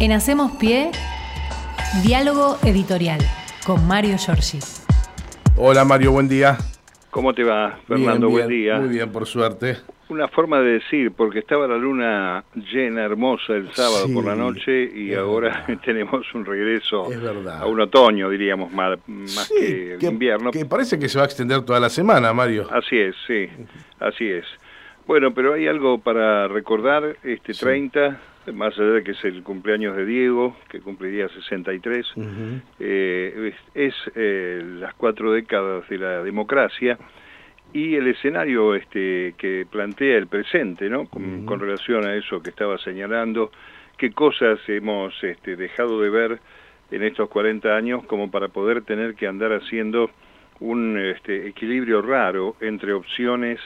En 0.00 0.12
Hacemos 0.12 0.52
Pie, 0.52 0.90
diálogo 2.04 2.58
editorial 2.64 3.20
con 3.66 3.86
Mario 3.86 4.16
Giorgi. 4.18 4.58
Hola 5.56 5.84
Mario, 5.84 6.12
buen 6.12 6.28
día. 6.28 6.58
¿Cómo 7.10 7.32
te 7.32 7.42
va, 7.44 7.78
Fernando? 7.88 8.26
Bien, 8.28 8.38
buen 8.38 8.48
día. 8.48 8.76
Muy 8.78 8.88
bien, 8.90 9.10
por 9.10 9.26
suerte. 9.26 9.78
Una 10.08 10.28
forma 10.28 10.60
de 10.60 10.72
decir, 10.74 11.10
porque 11.12 11.40
estaba 11.40 11.66
la 11.66 11.76
luna 11.78 12.44
llena, 12.54 13.04
hermosa 13.04 13.54
el 13.54 13.72
sábado 13.72 14.06
Sí, 14.06 14.12
por 14.14 14.24
la 14.26 14.36
noche 14.36 14.84
y 14.94 15.14
ahora 15.14 15.64
verdad. 15.66 15.80
tenemos 15.84 16.32
un 16.34 16.44
regreso 16.44 17.10
Es 17.10 17.20
verdad. 17.20 17.62
a 17.62 17.66
un 17.66 17.80
otoño, 17.80 18.28
diríamos, 18.30 18.70
más, 18.72 18.98
más 19.06 19.48
Sí, 19.48 19.88
que, 19.98 20.06
invierno. 20.06 20.50
que 20.52 20.64
parece 20.66 20.98
que 20.98 21.08
se 21.08 21.18
va 21.18 21.24
a 21.24 21.26
extender 21.26 21.62
toda 21.62 21.80
la 21.80 21.88
semana, 21.88 22.32
Mario. 22.32 22.68
Así 22.70 22.98
es, 22.98 23.16
sí, 23.26 23.48
así 23.98 24.28
es. 24.28 24.44
Bueno, 25.08 25.32
pero 25.34 25.54
hay 25.54 25.66
algo 25.66 25.98
para 25.98 26.46
recordar, 26.48 27.16
este 27.24 27.54
Sí. 27.54 27.60
30, 27.60 28.20
más 28.52 28.78
allá 28.78 28.92
de 28.92 29.04
que 29.04 29.12
es 29.12 29.24
el 29.24 29.42
cumpleaños 29.42 29.96
de 29.96 30.06
Diego, 30.06 30.56
que 30.68 30.80
cumpliría 30.80 31.28
63, 31.28 32.06
Ujú. 32.16 32.26
eh, 32.80 33.52
es, 33.74 33.94
es, 33.94 33.94
eh, 34.14 34.62
las 34.80 34.94
cuatro 34.94 35.32
décadas 35.32 35.88
de 35.88 35.98
la 35.98 36.22
democracia 36.22 36.98
y 37.72 37.94
el 37.96 38.06
escenario 38.06 38.74
este, 38.74 39.34
que 39.36 39.66
plantea 39.70 40.16
el 40.16 40.28
presente, 40.28 40.88
¿no? 40.88 41.06
Con 41.08 41.60
relación 41.60 42.06
a 42.06 42.14
eso 42.14 42.42
que 42.42 42.50
estaba 42.50 42.78
señalando, 42.78 43.50
qué 43.98 44.12
cosas 44.12 44.58
hemos 44.68 45.12
este, 45.22 45.56
dejado 45.56 46.00
de 46.00 46.10
ver 46.10 46.40
en 46.90 47.02
estos 47.02 47.28
40 47.28 47.74
años 47.74 48.04
como 48.04 48.30
para 48.30 48.48
poder 48.48 48.82
tener 48.82 49.14
que 49.14 49.26
andar 49.26 49.52
haciendo 49.52 50.10
un 50.60 50.96
este, 50.98 51.48
equilibrio 51.48 52.02
raro 52.02 52.56
entre 52.60 52.92
opciones 52.92 53.60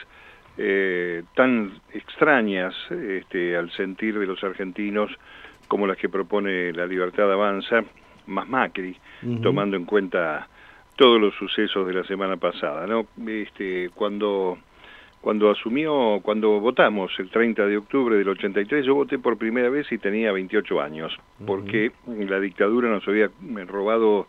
eh, 0.57 1.23
tan 1.35 1.81
extrañas 1.93 2.75
este, 2.91 3.55
al 3.55 3.71
sentir 3.71 4.17
de 4.19 4.25
los 4.25 4.43
argentinos 4.43 5.11
como 5.67 5.87
las 5.87 5.97
que 5.97 6.09
propone 6.09 6.73
la 6.73 6.85
Libertad 6.85 7.31
Avanza, 7.31 7.83
más 8.27 8.47
Macri, 8.47 8.95
tomando 9.41 9.77
en 9.77 9.85
cuenta 9.85 10.47
todos 10.97 11.19
los 11.19 11.33
sucesos 11.35 11.87
de 11.87 11.93
la 11.93 12.03
semana 12.03 12.37
pasada, 12.37 12.85
¿no? 12.85 13.07
Este, 13.25 13.89
cuando 13.95 14.57
cuando 15.21 15.51
asumió, 15.51 16.19
cuando 16.23 16.59
votamos 16.59 17.11
el 17.19 17.29
30 17.29 17.67
de 17.67 17.77
octubre 17.77 18.17
del 18.17 18.27
83, 18.27 18.83
yo 18.83 18.95
voté 18.95 19.19
por 19.19 19.37
primera 19.37 19.69
vez 19.69 19.89
y 19.91 19.99
tenía 19.99 20.31
28 20.31 20.81
años, 20.81 21.15
porque 21.45 21.91
la 22.07 22.39
dictadura 22.39 22.89
nos 22.89 23.07
había 23.07 23.29
robado 23.67 24.27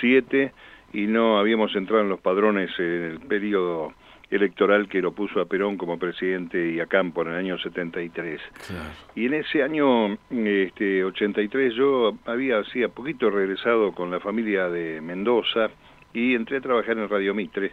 siete 0.00 0.52
y 0.94 1.06
no 1.06 1.38
habíamos 1.38 1.76
entrado 1.76 2.02
en 2.02 2.08
los 2.08 2.20
padrones 2.20 2.70
en 2.78 3.02
el 3.04 3.20
periodo 3.20 3.92
electoral 4.32 4.88
que 4.88 5.02
lo 5.02 5.12
puso 5.12 5.40
a 5.40 5.44
Perón 5.44 5.76
como 5.76 5.98
presidente 5.98 6.72
y 6.72 6.80
a 6.80 6.86
Campo 6.86 7.22
en 7.22 7.28
el 7.28 7.36
año 7.36 7.58
73. 7.58 8.40
Claro. 8.66 8.90
Y 9.14 9.26
en 9.26 9.34
ese 9.34 9.62
año 9.62 10.16
este, 10.30 11.04
83 11.04 11.74
yo 11.74 12.16
había 12.24 12.58
hacía 12.58 12.88
poquito 12.88 13.30
regresado 13.30 13.92
con 13.92 14.10
la 14.10 14.20
familia 14.20 14.68
de 14.68 15.00
Mendoza 15.02 15.70
y 16.14 16.34
entré 16.34 16.56
a 16.56 16.60
trabajar 16.62 16.96
en 16.98 17.08
Radio 17.08 17.34
Mitre 17.34 17.72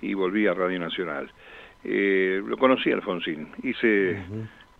y 0.00 0.14
volví 0.14 0.46
a 0.46 0.54
Radio 0.54 0.80
Nacional. 0.80 1.30
Eh, 1.84 2.42
lo 2.44 2.56
conocí 2.56 2.90
a 2.90 2.94
Alfonsín, 2.94 3.48
hice 3.62 4.18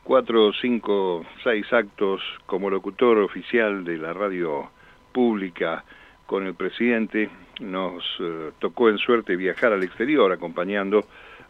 cuatro, 0.03 0.53
cinco, 0.61 1.25
seis 1.43 1.73
actos 1.73 2.21
como 2.47 2.69
locutor 2.69 3.19
oficial 3.19 3.85
de 3.85 3.99
la 3.99 4.13
radio 4.13 4.71
pública 5.13 5.85
con 6.27 6.47
el 6.47 6.55
presidente. 6.55 7.29
Nos 7.63 8.05
eh, 8.21 8.51
tocó 8.59 8.89
en 8.89 8.99
suerte 8.99 9.37
viajar 9.37 9.73
al 9.73 9.83
exterior 9.83 10.33
acompañando 10.33 11.05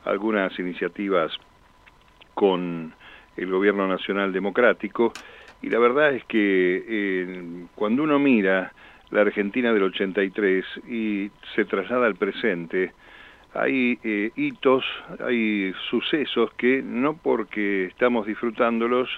algunas 0.04 0.56
iniciativas 0.58 1.32
con 2.34 2.92
el 3.36 3.50
gobierno 3.50 3.88
nacional 3.88 4.32
democrático. 4.32 5.12
Y 5.62 5.70
la 5.70 5.78
verdad 5.78 6.12
es 6.14 6.24
que 6.24 6.84
eh, 6.86 7.66
cuando 7.74 8.02
uno 8.02 8.18
mira 8.18 8.72
la 9.10 9.22
Argentina 9.22 9.72
del 9.72 9.84
83 9.84 10.64
y 10.88 11.30
se 11.54 11.64
traslada 11.64 12.06
al 12.06 12.16
presente, 12.16 12.92
hay 13.54 13.98
eh, 14.02 14.30
hitos, 14.34 14.84
hay 15.20 15.72
sucesos 15.90 16.52
que 16.54 16.82
no 16.82 17.16
porque 17.16 17.86
estamos 17.86 18.26
disfrutándolos 18.26 19.08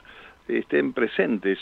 estén 0.49 0.93
presentes 0.93 1.59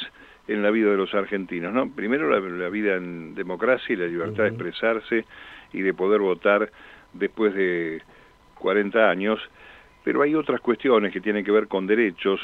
en 0.49 0.63
la 0.63 0.71
vida 0.71 0.91
de 0.91 0.97
los 0.97 1.15
argentinos, 1.15 1.73
¿no? 1.73 1.91
Primero 1.91 2.29
la, 2.29 2.41
la 2.41 2.69
vida 2.69 2.97
en 2.97 3.35
democracia 3.35 3.93
y 3.93 3.97
la 3.97 4.07
libertad 4.07 4.45
de 4.45 4.51
expresarse 4.51 5.25
y 5.73 5.83
de 5.83 5.95
poder 5.95 6.21
votar 6.21 6.71
después 7.13 7.55
de 7.55 8.03
40 8.59 9.11
años, 9.11 9.41
pero 10.05 10.23
hay 10.23 10.35
otras 10.35 10.61
cuestiones 10.61 11.13
que 11.13 11.21
tienen 11.21 11.45
que 11.45 11.53
ver 11.53 11.69
con 11.69 11.87
derechos, 11.87 12.41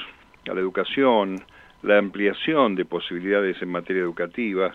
a 0.49 0.55
la 0.55 0.61
educación, 0.61 1.41
la 1.83 1.99
ampliación 1.99 2.75
de 2.75 2.85
posibilidades 2.85 3.61
en 3.63 3.71
materia 3.71 4.03
educativa, 4.03 4.75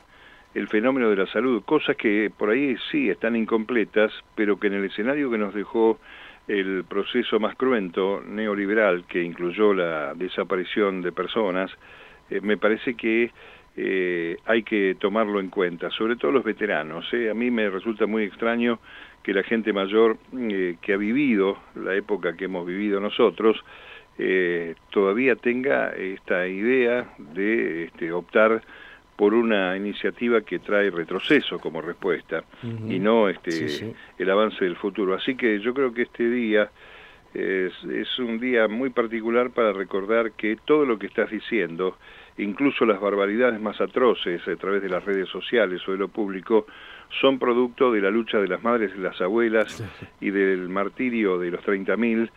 el 0.53 0.67
fenómeno 0.67 1.09
de 1.09 1.15
la 1.15 1.27
salud, 1.27 1.63
cosas 1.63 1.95
que 1.97 2.31
por 2.35 2.49
ahí 2.49 2.75
sí 2.91 3.09
están 3.09 3.35
incompletas, 3.35 4.11
pero 4.35 4.59
que 4.59 4.67
en 4.67 4.73
el 4.73 4.85
escenario 4.85 5.31
que 5.31 5.37
nos 5.37 5.53
dejó 5.53 5.99
el 6.47 6.83
proceso 6.87 7.39
más 7.39 7.55
cruento 7.55 8.21
neoliberal, 8.25 9.05
que 9.05 9.23
incluyó 9.23 9.73
la 9.73 10.13
desaparición 10.13 11.01
de 11.01 11.11
personas, 11.11 11.71
eh, 12.33 12.41
me 12.41 12.57
parece 12.57 12.95
que 12.95 13.31
eh, 13.75 14.37
hay 14.45 14.63
que 14.63 14.95
tomarlo 14.99 15.39
en 15.39 15.49
cuenta, 15.49 15.89
sobre 15.91 16.15
todo 16.15 16.31
los 16.31 16.43
veteranos. 16.43 17.11
¿eh? 17.13 17.29
A 17.29 17.33
mí 17.33 17.49
me 17.51 17.69
resulta 17.69 18.05
muy 18.05 18.23
extraño 18.23 18.79
que 19.23 19.33
la 19.33 19.43
gente 19.43 19.71
mayor 19.71 20.17
que 20.81 20.93
ha 20.93 20.97
vivido 20.97 21.57
la 21.75 21.95
época 21.95 22.35
que 22.35 22.45
hemos 22.45 22.65
vivido 22.67 22.99
nosotros, 22.99 23.63
eh, 24.17 24.75
todavía 24.91 25.35
tenga 25.35 25.89
esta 25.95 26.45
idea 26.47 27.13
de 27.17 27.85
este, 27.85 28.11
optar 28.11 28.61
por 29.15 29.33
una 29.33 29.77
iniciativa 29.77 30.41
que 30.41 30.59
trae 30.59 30.89
retroceso 30.89 31.59
como 31.59 31.81
respuesta 31.81 32.43
y 32.89 32.99
no 32.99 33.29
este 33.29 33.51
Sí, 33.51 33.69
sí. 33.69 33.93
el 34.17 34.29
avance 34.29 34.65
del 34.65 34.75
futuro. 34.75 35.13
Así 35.13 35.35
que 35.35 35.59
yo 35.59 35.73
creo 35.73 35.93
que 35.93 36.03
este 36.03 36.29
día 36.29 36.69
es, 37.33 37.73
es 37.83 38.19
un 38.19 38.39
día 38.39 38.67
muy 38.67 38.89
particular 38.89 39.51
para 39.51 39.73
recordar 39.73 40.33
que 40.33 40.57
todo 40.65 40.85
lo 40.85 40.99
que 40.99 41.07
estás 41.07 41.31
diciendo, 41.31 41.97
incluso 42.37 42.85
las 42.85 42.99
barbaridades 42.99 43.59
más 43.59 43.79
atroces 43.81 44.47
a 44.47 44.55
través 44.55 44.81
de 44.81 44.89
las 44.89 45.03
redes 45.03 45.29
sociales 45.29 45.81
o 45.87 45.91
de 45.91 45.97
lo 45.97 46.07
público, 46.07 46.65
son 47.21 47.39
producto 47.39 47.91
de 47.91 48.01
la 48.01 48.09
lucha 48.09 48.39
de 48.39 48.47
las 48.47 48.63
madres 48.63 48.91
y 48.95 48.99
las 48.99 49.19
abuelas 49.21 49.83
y 50.19 50.31
del 50.31 50.69
martirio 50.69 51.37
de 51.37 51.51
los 51.51 51.61
30.000 51.61 52.29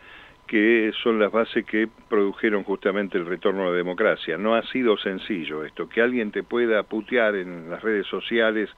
que 0.47 0.93
son 1.03 1.19
las 1.19 1.31
bases 1.31 1.65
que 1.65 1.89
produjeron 2.09 2.63
justamente 2.63 3.17
el 3.17 3.25
retorno 3.25 3.63
a 3.63 3.71
la 3.71 3.75
democracia. 3.75 4.37
No 4.37 4.55
ha 4.55 4.63
sido 4.67 4.97
sencillo 4.97 5.65
esto, 5.65 5.89
que 5.89 6.01
alguien 6.01 6.31
te 6.31 6.41
pueda 6.41 6.83
putear 6.83 7.35
en 7.35 7.69
las 7.69 7.83
redes 7.83 8.07
sociales, 8.07 8.69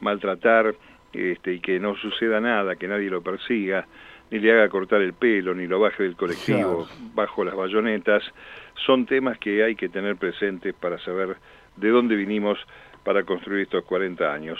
maltratar 0.00 0.74
este, 1.12 1.54
y 1.54 1.60
que 1.60 1.78
no 1.78 1.94
suceda 1.96 2.40
nada, 2.40 2.76
que 2.76 2.88
nadie 2.88 3.10
lo 3.10 3.20
persiga, 3.20 3.86
ni 4.30 4.38
le 4.38 4.52
haga 4.52 4.68
cortar 4.68 5.00
el 5.00 5.12
pelo, 5.12 5.54
ni 5.54 5.66
lo 5.66 5.80
baje 5.80 6.02
del 6.04 6.16
colectivo 6.16 6.86
Claro. 6.86 7.10
bajo 7.14 7.44
las 7.44 7.54
bayonetas, 7.54 8.22
son 8.86 9.06
temas 9.06 9.38
que 9.38 9.62
hay 9.64 9.74
que 9.74 9.88
tener 9.88 10.16
presentes 10.16 10.74
para 10.74 10.98
saber 10.98 11.36
de 11.76 11.88
dónde 11.88 12.16
vinimos 12.16 12.58
para 13.04 13.24
construir 13.24 13.62
estos 13.62 13.84
40 13.84 14.32
años. 14.32 14.58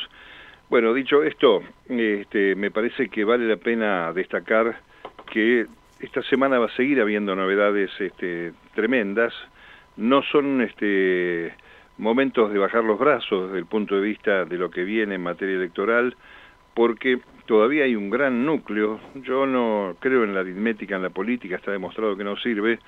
Bueno, 0.69 0.95
dicho 0.95 1.23
esto, 1.23 1.63
este, 1.89 2.55
me 2.55 2.71
parece 2.71 3.09
que 3.09 3.25
vale 3.25 3.47
la 3.47 3.57
pena 3.57 4.13
destacar 4.13 4.81
que 5.33 5.67
esta 6.01 6.23
semana 6.23 6.59
va 6.59 6.67
a 6.67 6.77
seguir 6.77 7.01
habiendo 7.01 7.35
novedades 7.35 7.91
este, 8.01 8.53
tremendas. 8.75 9.35
No 9.97 10.23
son 10.23 10.63
este, 10.63 11.53
momentos 11.99 12.53
de 12.53 12.59
bajar 12.59 12.85
los 12.85 12.99
brazos 12.99 13.49
desde 13.49 13.59
el 13.59 13.67
punto 13.67 13.97
de 13.97 14.01
vista 14.01 14.45
de 14.45 14.57
lo 14.57 14.71
que 14.71 14.85
viene 14.85 15.17
en 15.17 15.23
materia 15.23 15.57
electoral, 15.57 16.17
porque 16.75 17.19
todavía 17.47 17.85
hay 17.85 17.97
un 17.97 18.11
gran 18.11 18.45
núcleo. 18.45 19.01
Yo 19.23 19.47
no 19.47 19.97
creo 20.01 20.25
en 20.25 20.35
la 20.35 20.41
aritmética 20.41 20.97
en 20.97 21.03
la 21.03 21.11
política, 21.11 21.57
está 21.57 21.73
demostrado 21.73 22.17
que 22.17 22.25
no 22.25 22.37
sirve, 22.37 22.79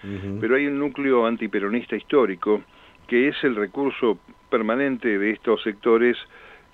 pero 0.41 0.56
hay 0.56 0.66
un 0.66 0.78
núcleo 0.78 1.26
antiperonista 1.26 1.97
histórico 1.97 2.62
que 3.06 3.28
es 3.28 3.44
el 3.44 3.56
recurso 3.56 4.19
permanente 4.49 5.19
de 5.19 5.32
estos 5.32 5.62
sectores 5.62 6.17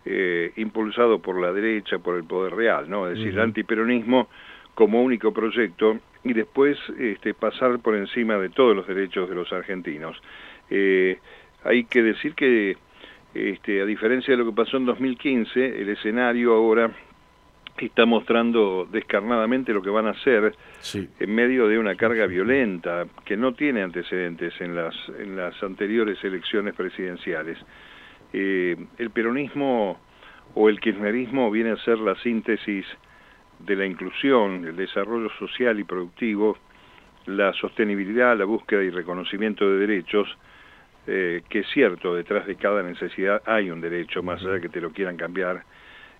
eh, 0.04 0.52
impulsado 0.56 1.18
por 1.18 1.40
la 1.40 1.52
derecha, 1.52 1.98
por 1.98 2.16
el 2.16 2.24
poder 2.24 2.54
real, 2.54 2.88
¿no? 2.88 3.08
Es 3.08 3.18
decir, 3.18 3.34
el 3.34 3.40
antiperonismo 3.40 4.28
como 4.74 5.02
único 5.02 5.32
proyecto 5.32 5.98
y 6.24 6.32
después 6.32 6.78
este, 6.98 7.34
pasar 7.34 7.80
por 7.80 7.96
encima 7.96 8.36
de 8.38 8.48
todos 8.50 8.76
los 8.76 8.86
derechos 8.86 9.28
de 9.28 9.34
los 9.34 9.52
argentinos. 9.52 10.16
Eh, 10.70 11.18
hay 11.64 11.84
que 11.84 12.02
decir 12.02 12.34
que, 12.34 12.76
este, 13.34 13.80
a 13.80 13.84
diferencia 13.84 14.32
de 14.32 14.38
lo 14.42 14.50
que 14.50 14.56
pasó 14.56 14.76
en 14.76 14.86
2015, 14.86 15.80
el 15.82 15.88
escenario 15.90 16.54
ahora 16.54 16.90
está 17.78 18.06
mostrando 18.06 18.88
descarnadamente 18.90 19.72
lo 19.72 19.82
que 19.82 19.90
van 19.90 20.06
a 20.06 20.10
hacer 20.10 20.52
Sí. 20.80 21.08
en 21.20 21.32
medio 21.34 21.68
de 21.68 21.78
una 21.78 21.94
carga 21.94 22.26
violenta 22.26 23.06
que 23.24 23.36
no 23.36 23.54
tiene 23.54 23.82
antecedentes 23.82 24.52
en 24.60 24.74
las, 24.74 24.94
en 25.18 25.36
las 25.36 25.62
anteriores 25.62 26.22
elecciones 26.24 26.74
presidenciales. 26.74 27.56
Eh, 28.32 28.76
el 28.98 29.10
peronismo 29.10 29.98
o 30.54 30.68
el 30.68 30.80
kirchnerismo 30.80 31.50
viene 31.52 31.70
a 31.70 31.76
ser 31.76 31.98
la 31.98 32.16
síntesis 32.16 32.84
de 33.60 33.76
la 33.76 33.86
inclusión, 33.86 34.64
el 34.64 34.74
desarrollo 34.76 35.30
social 35.38 35.78
y 35.78 35.84
productivo, 35.84 36.58
la 37.26 37.52
sostenibilidad, 37.52 38.36
la 38.36 38.44
búsqueda 38.44 38.82
y 38.82 38.90
reconocimiento 38.90 39.70
de 39.70 39.86
derechos, 39.86 40.28
eh, 41.10 41.42
que 41.48 41.60
es 41.60 41.66
cierto, 41.72 42.14
detrás 42.14 42.46
de 42.46 42.56
cada 42.56 42.82
necesidad 42.82 43.40
hay 43.46 43.70
un 43.70 43.80
derecho, 43.80 44.22
más 44.22 44.42
allá 44.42 44.52
de 44.52 44.60
que 44.60 44.68
te 44.68 44.78
lo 44.78 44.90
quieran 44.90 45.16
cambiar, 45.16 45.64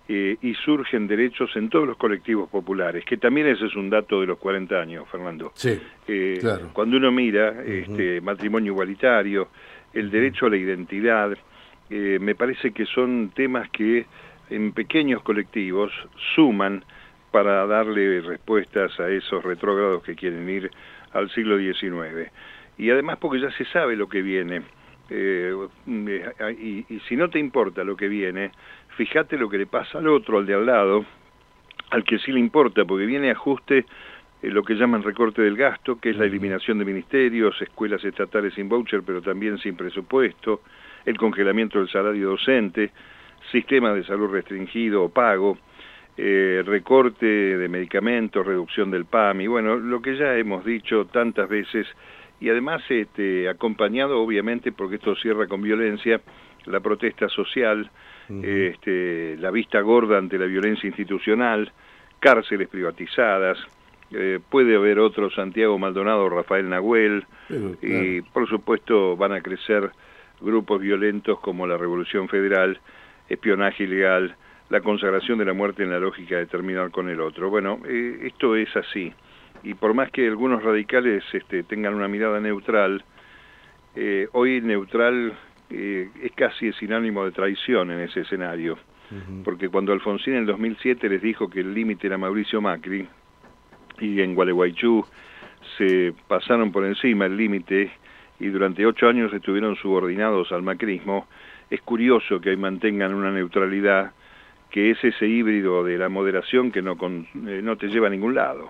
eh, 0.07 0.35
y 0.41 0.55
surgen 0.55 1.07
derechos 1.07 1.55
en 1.55 1.69
todos 1.69 1.87
los 1.87 1.95
colectivos 1.95 2.49
populares, 2.49 3.05
que 3.05 3.17
también 3.17 3.45
ese 3.45 3.67
es 3.67 3.75
un 3.75 3.91
dato 3.91 4.19
de 4.19 4.25
los 4.25 4.39
40 4.39 4.81
años, 4.81 5.07
Fernando. 5.11 5.51
Sí, 5.53 5.79
eh, 6.07 6.39
Cuando 6.73 6.97
uno 6.97 7.11
mira 7.11 7.63
este, 7.63 8.19
matrimonio 8.19 8.73
igualitario, 8.73 9.49
el 9.93 10.09
derecho 10.09 10.47
a 10.47 10.49
la 10.49 10.57
identidad, 10.57 11.37
me 11.89 12.33
parece 12.33 12.71
que 12.71 12.85
son 12.85 13.31
temas 13.35 13.69
que 13.69 14.07
en 14.49 14.71
pequeños 14.73 15.21
colectivos 15.21 15.91
suman 16.35 16.83
para 17.31 17.67
darle 17.67 18.21
respuestas 18.21 18.99
a 18.99 19.07
esos 19.09 19.43
retrógrados 19.43 20.01
que 20.03 20.15
quieren 20.15 20.49
ir 20.49 20.71
al 21.13 21.29
siglo 21.29 21.59
XIX. 21.59 22.31
Y 22.79 22.89
además 22.89 23.17
porque 23.19 23.39
ya 23.39 23.51
se 23.51 23.65
sabe 23.65 23.95
lo 23.95 24.09
que 24.09 24.21
viene. 24.21 24.63
Eh, 25.09 25.53
y, 25.87 26.85
y, 26.93 26.99
si 27.07 27.15
no 27.15 27.29
te 27.29 27.39
importa 27.39 27.83
lo 27.83 27.95
que 27.95 28.07
viene, 28.07 28.51
fíjate 28.95 29.37
lo 29.37 29.49
que 29.49 29.57
le 29.57 29.65
pasa 29.65 29.97
al 29.97 30.07
otro, 30.07 30.37
al 30.37 30.45
de 30.45 30.53
al 30.53 30.65
lado, 30.65 31.05
al 31.91 32.03
que 32.03 32.19
sí 32.19 32.31
le 32.31 32.39
importa, 32.39 32.85
porque 32.85 33.05
viene 33.05 33.31
ajuste, 33.31 33.85
eh, 34.41 34.49
lo 34.49 34.63
que 34.63 34.75
llaman 34.75 35.03
recorte 35.03 35.41
del 35.41 35.57
gasto, 35.57 35.99
que 35.99 36.11
es 36.11 36.17
la 36.17 36.25
eliminación 36.25 36.79
de 36.79 36.85
ministerios, 36.85 37.61
escuelas 37.61 38.03
estatales 38.03 38.53
sin 38.53 38.69
voucher, 38.69 39.01
pero 39.05 39.21
también 39.21 39.57
sin 39.57 39.75
presupuesto, 39.75 40.61
el 41.05 41.17
congelamiento 41.17 41.79
del 41.79 41.89
salario 41.89 42.29
docente, 42.29 42.91
sistema 43.51 43.93
de 43.93 44.03
salud 44.03 44.31
restringido 44.31 45.03
o 45.03 45.09
pago, 45.09 45.57
eh, 46.17 46.61
recorte 46.65 47.25
de 47.25 47.69
medicamentos, 47.69 48.45
reducción 48.45 48.91
del 48.91 49.05
PAM, 49.05 49.41
y 49.41 49.47
bueno, 49.47 49.77
lo 49.77 50.01
que 50.01 50.17
ya 50.17 50.35
hemos 50.35 50.65
dicho 50.65 51.05
tantas 51.05 51.47
veces, 51.49 51.87
y 52.39 52.49
además 52.49 52.81
este, 52.89 53.49
acompañado 53.49 54.21
obviamente 54.21 54.71
porque 54.71 54.95
esto 54.95 55.15
cierra 55.15 55.47
con 55.47 55.61
violencia 55.61 56.21
la 56.65 56.79
protesta 56.79 57.27
social, 57.29 57.89
este, 58.43 59.37
la 59.37 59.49
vista 59.49 59.81
gorda 59.81 60.17
ante 60.17 60.37
la 60.37 60.45
violencia 60.45 60.87
institucional, 60.87 61.71
cárceles 62.19 62.67
privatizadas, 62.67 63.57
eh, 64.11 64.39
puede 64.49 64.75
haber 64.75 64.99
otro 64.99 65.31
Santiago 65.31 65.79
Maldonado, 65.79 66.29
Rafael 66.29 66.69
Nahuel, 66.69 67.25
y 67.81 68.21
por 68.21 68.47
supuesto 68.47 69.17
van 69.17 69.31
a 69.31 69.41
crecer 69.41 69.89
grupos 70.41 70.79
violentos 70.79 71.39
como 71.39 71.65
la 71.65 71.77
Revolución 71.77 72.27
Federal, 72.27 72.79
espionaje 73.27 73.85
ilegal, 73.85 74.35
la 74.69 74.81
consagración 74.81 75.39
de 75.39 75.45
la 75.45 75.53
muerte 75.53 75.81
en 75.81 75.89
la 75.89 75.99
lógica 75.99 76.37
de 76.37 76.45
terminar 76.45 76.91
con 76.91 77.09
el 77.09 77.19
otro. 77.21 77.49
Bueno, 77.49 77.79
eh, 77.87 78.19
esto 78.23 78.55
es 78.55 78.75
así 78.75 79.11
y 79.63 79.73
por 79.73 79.93
más 79.93 80.11
que 80.11 80.27
algunos 80.27 80.63
radicales 80.63 81.23
este, 81.33 81.63
tengan 81.63 81.93
una 81.93 82.07
mirada 82.07 82.39
neutral, 82.39 83.03
eh, 83.95 84.27
hoy 84.33 84.61
neutral 84.61 85.33
eh, 85.69 86.09
es 86.21 86.31
casi 86.33 86.71
sinónimo 86.73 87.25
de 87.25 87.31
traición 87.31 87.91
en 87.91 87.99
ese 88.01 88.21
escenario, 88.21 88.77
porque 89.43 89.69
cuando 89.69 89.91
Alfonsín 89.91 90.33
en 90.33 90.41
el 90.41 90.45
2007 90.45 91.09
les 91.09 91.21
dijo 91.21 91.49
que 91.49 91.61
el 91.61 91.73
límite 91.73 92.05
era 92.07 92.17
Mauricio 92.17 92.61
Macri, 92.61 93.07
y 93.99 94.21
en 94.21 94.35
Gualeguaychú 94.35 95.05
se 95.77 96.13
pasaron 96.27 96.71
por 96.71 96.85
encima 96.85 97.25
el 97.25 97.35
límite 97.35 97.91
y 98.39 98.47
durante 98.47 98.85
ocho 98.85 99.07
años 99.07 99.33
estuvieron 99.33 99.75
subordinados 99.75 100.51
al 100.51 100.61
macrismo, 100.61 101.27
es 101.69 101.81
curioso 101.81 102.39
que 102.39 102.51
ahí 102.51 102.57
mantengan 102.57 103.13
una 103.13 103.31
neutralidad 103.31 104.11
que 104.69 104.91
es 104.91 105.03
ese 105.03 105.27
híbrido 105.27 105.83
de 105.83 105.97
la 105.97 106.09
moderación 106.09 106.71
que 106.71 106.81
no, 106.81 106.93
eh, 107.01 107.61
no 107.63 107.75
te 107.77 107.87
lleva 107.87 108.07
a 108.07 108.09
ningún 108.09 108.35
lado. 108.35 108.69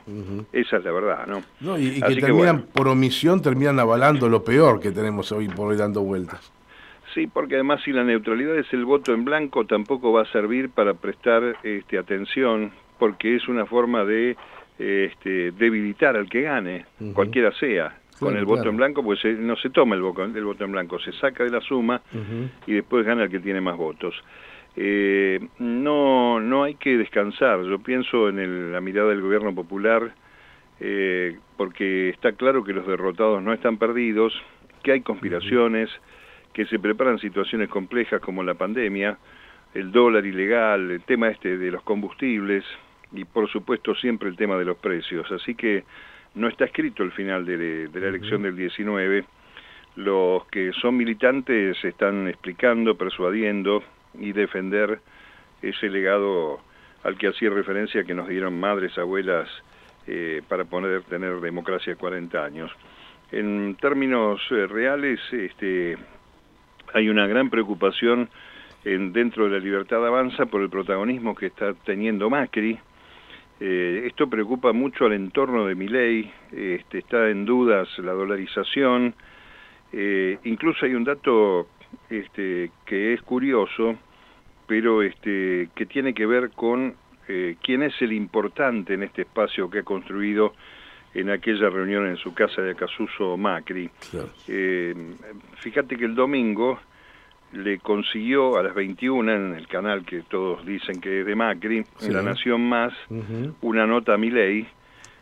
Esa 0.54 0.78
es 0.78 0.84
la 0.84 0.92
verdad, 0.92 1.28
¿no? 1.28 1.44
no 1.60 1.78
y, 1.78 2.01
que 2.01 2.16
terminan, 2.16 2.63
por 2.74 2.88
omisión, 2.88 3.42
terminan 3.42 3.80
avalando 3.80 4.30
lo 4.30 4.44
peor 4.44 4.80
que 4.80 4.92
tenemos 4.92 5.31
hoy 5.31 5.50
por 5.50 5.68
hoy 5.68 5.78
dando 5.78 6.01
vueltas. 6.01 6.54
Sí, 7.13 7.28
porque 7.28 7.56
además 7.56 7.81
si 7.84 7.92
la 7.92 8.04
neutralidad 8.04 8.57
es 8.57 8.72
el 8.72 8.86
voto 8.86 9.13
en 9.13 9.25
blanco, 9.25 9.66
tampoco 9.66 10.13
va 10.13 10.22
a 10.22 10.31
servir 10.31 10.69
para 10.69 10.94
prestar 10.94 11.57
este, 11.63 11.98
atención, 11.98 12.72
porque 12.98 13.36
es 13.36 13.48
una 13.48 13.66
forma 13.66 14.06
de 14.06 14.38
este, 14.78 15.52
debilitar 15.52 16.16
al 16.16 16.30
que 16.30 16.44
gane, 16.44 16.86
cualquiera 17.13 17.52
sea. 17.54 17.95
Con 18.19 18.36
el 18.36 18.44
voto 18.44 18.68
en 18.68 18.75
blanco, 18.75 19.02
pues 19.02 19.24
no 19.24 19.56
se 19.56 19.69
toma 19.69 19.95
el 19.95 20.02
voto, 20.02 20.25
el 20.25 20.44
voto 20.44 20.66
en 20.66 20.74
blanco, 20.74 21.00
se 21.00 21.13
saca 21.13 21.45
de 21.45 21.52
la 21.52 21.62
suma 21.62 22.02
y 22.68 22.74
después 22.74 23.06
gana 23.06 23.24
el 23.24 23.30
que 23.30 23.40
tiene 23.40 23.62
más 23.62 23.78
votos. 23.78 24.13
Eh, 24.75 25.39
no, 25.60 26.39
no 26.39 26.63
hay 26.63 26.75
que 26.75 26.98
descansar. 26.98 27.63
Yo 27.63 27.80
pienso 27.80 28.30
en 28.30 28.71
la 28.71 28.81
mirada 28.81 29.10
del 29.10 29.21
gobierno 29.21 29.54
popular, 29.54 30.13
eh, 30.80 31.38
porque 31.57 32.10
está 32.10 32.33
claro 32.33 32.63
que 32.63 32.74
los 32.74 32.88
derrotados 32.88 33.42
no 33.44 33.54
están 33.54 33.77
perdidos, 33.77 34.33
que 34.83 34.94
hay 34.94 35.01
conspiraciones, 35.01 35.89
que 36.54 36.66
se 36.66 36.80
preparan 36.80 37.19
situaciones 37.19 37.69
complejas 37.69 38.21
como 38.21 38.44
la 38.44 38.54
pandemia, 38.54 39.18
el 39.74 39.92
dólar 39.92 40.25
ilegal, 40.25 40.92
el 40.92 41.01
tema 41.01 41.30
este 41.30 41.57
de 41.57 41.71
los 41.71 41.83
combustibles 41.83 42.63
y 43.12 43.25
por 43.25 43.50
supuesto 43.50 43.95
siempre 43.95 44.30
el 44.30 44.36
tema 44.36 44.57
de 44.57 44.66
los 44.66 44.77
precios. 44.77 45.30
Así 45.31 45.56
que 45.56 45.83
no 46.36 46.48
está 46.48 46.66
escrito 46.66 47.04
el 47.04 47.12
final 47.12 47.45
de, 47.45 47.88
de 47.88 48.00
la 48.00 48.07
elección 48.07 48.44
del 48.44 48.56
19. 48.56 49.25
Los 49.98 50.45
que 50.48 50.71
son 50.74 50.95
militantes 50.95 51.83
están 51.83 52.27
explicando, 52.27 52.95
persuadiendo, 52.95 53.83
y 54.13 54.31
defender 54.31 55.00
ese 55.61 55.89
legado 55.89 56.59
al 57.03 57.17
que 57.17 57.27
hacía 57.27 57.50
referencia 57.50 58.03
que 58.03 58.13
nos 58.13 58.27
dieron 58.27 58.59
madres, 58.59 58.97
abuelas, 58.97 59.50
eh, 60.07 60.41
para 60.47 60.65
poder 60.65 61.03
tener 61.03 61.39
democracia 61.39 61.95
40 61.95 62.44
años. 62.44 62.71
En 63.31 63.75
términos 63.75 64.41
eh, 64.50 64.65
reales, 64.65 65.19
este, 65.31 65.97
hay 66.94 67.09
una 67.09 67.27
gran 67.27 67.50
preocupación 67.50 68.27
en, 68.85 69.13
dentro 69.13 69.45
de 69.45 69.51
la 69.51 69.59
libertad 69.59 70.06
avanza 70.06 70.47
por 70.47 70.61
el 70.61 70.69
protagonismo 70.69 71.35
que 71.35 71.47
está 71.47 71.73
teniendo 71.85 72.29
Macri. 72.29 72.79
Eh, 73.59 74.03
esto 74.07 74.27
preocupa 74.27 74.73
mucho 74.73 75.06
al 75.06 75.13
entorno 75.13 75.67
de 75.67 75.75
mi 75.75 75.88
ley, 75.88 76.31
este, 76.51 77.00
está 77.00 77.29
en 77.29 77.45
dudas 77.45 77.88
la 78.00 78.13
dolarización, 78.13 79.13
incluso 80.44 80.85
hay 80.85 80.94
un 80.95 81.03
dato 81.03 81.67
este, 82.09 82.71
que 82.86 83.13
es 83.13 83.21
curioso, 83.21 83.95
pero 84.68 85.01
este, 85.01 85.69
que 85.75 85.86
tiene 85.86 86.13
que 86.13 86.25
ver 86.25 86.51
con 86.51 86.95
eh, 87.27 87.56
quién 87.62 87.83
es 87.83 87.94
el 88.01 88.13
importante 88.13 88.94
en 88.94 89.03
este 89.03 89.24
espacio 89.24 89.69
que 89.69 89.80
ha 89.80 89.83
construido 89.83 90.53
en 91.13 91.30
aquella 91.30 91.69
reunión 91.69 92.07
en 92.07 92.18
su 92.18 92.33
casa 92.33 92.62
de 92.62 92.71
Acasuso 92.71 93.36
Macri. 93.38 93.89
Eh, 94.47 94.94
fíjate 95.59 95.97
que 95.97 96.06
el 96.06 96.15
domingo 96.15 96.80
le 97.53 97.80
consiguió 97.80 98.57
a 98.57 98.64
las 98.64 98.75
21 98.75 99.31
en 99.31 99.56
el 99.56 99.68
canal 99.68 100.06
que 100.06 100.21
todos 100.21 100.66
dicen 100.66 101.02
que 101.02 101.21
es 101.21 101.25
de 101.25 101.35
Macri, 101.35 101.83
en 102.02 102.14
La 102.14 102.21
Nación 102.21 102.68
Más, 102.69 102.94
una 103.61 103.87
nota 103.87 104.14
a 104.14 104.18
mi 104.18 104.30
ley, 104.30 104.68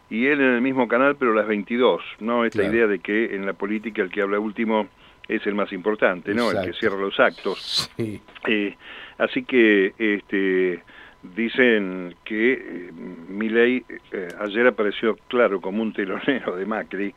y 0.10 0.26
él 0.26 0.42
en 0.42 0.56
el 0.56 0.62
mismo 0.62 0.88
canal, 0.88 1.16
pero 1.18 1.32
a 1.32 1.36
las 1.36 1.48
22, 1.48 2.02
¿no? 2.20 2.46
Esta 2.46 2.64
idea 2.64 2.88
de 2.88 3.00
que 3.00 3.36
en 3.36 3.46
la 3.46 3.54
política 3.54 4.02
el 4.02 4.10
que 4.10 4.22
habla 4.22 4.40
último 4.40 4.88
es 5.28 5.46
el 5.46 5.56
más 5.56 5.72
importante, 5.74 6.34
¿no? 6.34 6.52
El 6.52 6.66
que 6.66 6.74
cierra 6.74 6.98
los 6.98 7.20
actos. 7.20 7.92
Eh, 7.98 8.78
así 9.18 9.44
que 9.44 9.94
este, 9.98 10.82
dicen 11.22 12.16
que 12.24 12.54
eh, 12.54 12.92
mi 12.94 13.50
ley 13.50 13.84
eh, 14.12 14.30
ayer 14.40 14.68
apareció 14.68 15.18
claro 15.28 15.60
como 15.60 15.82
un 15.82 15.92
telonero 15.94 16.56
de 16.56 16.66
Macri, 16.66 17.14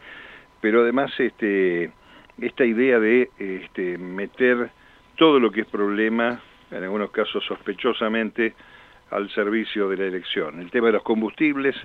pero 0.61 0.83
además 0.83 1.13
este, 1.19 1.93
esta 2.41 2.65
idea 2.65 2.99
de 2.99 3.31
este, 3.39 3.97
meter 3.99 4.71
todo 5.17 5.39
lo 5.39 5.51
que 5.51 5.63
es 5.63 5.67
problema, 5.67 6.41
en 6.71 6.83
algunos 6.83 7.11
casos 7.11 7.45
sospechosamente, 7.45 8.55
al 9.11 9.29
servicio 9.31 9.89
de 9.89 9.97
la 9.97 10.05
elección. 10.05 10.61
El 10.61 10.71
tema 10.71 10.87
de 10.89 10.95
los 10.95 11.03
combustibles, 11.03 11.77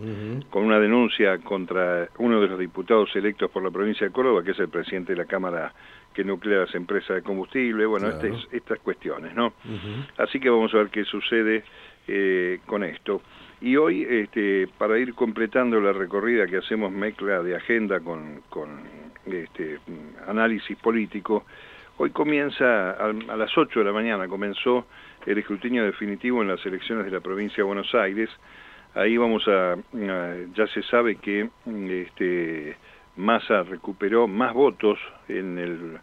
con 0.49 0.63
una 0.63 0.79
denuncia 0.79 1.37
contra 1.39 2.07
uno 2.19 2.39
de 2.39 2.47
los 2.47 2.59
diputados 2.59 3.15
electos 3.15 3.49
por 3.49 3.63
la 3.63 3.71
provincia 3.71 4.07
de 4.07 4.13
Córdoba, 4.13 4.43
que 4.43 4.51
es 4.51 4.59
el 4.59 4.69
presidente 4.69 5.13
de 5.13 5.17
la 5.17 5.25
Cámara 5.25 5.73
que 6.13 6.23
nuclea 6.23 6.59
las 6.59 6.75
empresas 6.75 7.17
de 7.17 7.21
combustible, 7.23 7.85
bueno, 7.85 8.09
estas 8.51 8.79
cuestiones, 8.79 9.35
¿no? 9.35 9.53
Así 10.17 10.39
que 10.39 10.49
vamos 10.49 10.73
a 10.73 10.77
ver 10.77 10.87
qué 10.87 11.03
sucede 11.03 11.63
eh, 12.07 12.59
con 12.65 12.83
esto. 12.83 13.21
Y 13.61 13.75
hoy, 13.75 14.05
este, 14.07 14.67
para 14.77 14.97
ir 14.97 15.13
completando 15.13 15.79
la 15.81 15.91
recorrida 15.91 16.45
que 16.45 16.57
hacemos 16.57 16.91
mezcla 16.91 17.41
de 17.41 17.55
agenda 17.55 17.99
con, 17.99 18.41
con 18.49 18.81
este, 19.25 19.79
análisis 20.27 20.77
político, 20.77 21.45
hoy 21.97 22.11
comienza 22.11 22.91
a, 22.91 23.09
a 23.09 23.35
las 23.35 23.57
8 23.57 23.79
de 23.79 23.85
la 23.85 23.91
mañana, 23.91 24.27
comenzó 24.27 24.85
el 25.25 25.37
escrutinio 25.37 25.83
definitivo 25.83 26.41
en 26.41 26.49
las 26.49 26.65
elecciones 26.65 27.05
de 27.05 27.11
la 27.11 27.19
provincia 27.19 27.57
de 27.57 27.63
Buenos 27.63 27.93
Aires. 27.95 28.29
Ahí 28.93 29.17
vamos 29.17 29.47
a, 29.47 29.75
ya 30.53 30.67
se 30.67 30.81
sabe 30.83 31.15
que 31.17 31.49
este, 31.65 32.77
Massa 33.17 33.63
recuperó 33.63 34.27
más 34.27 34.53
votos 34.53 34.99
en 35.27 35.57
el, 35.57 35.97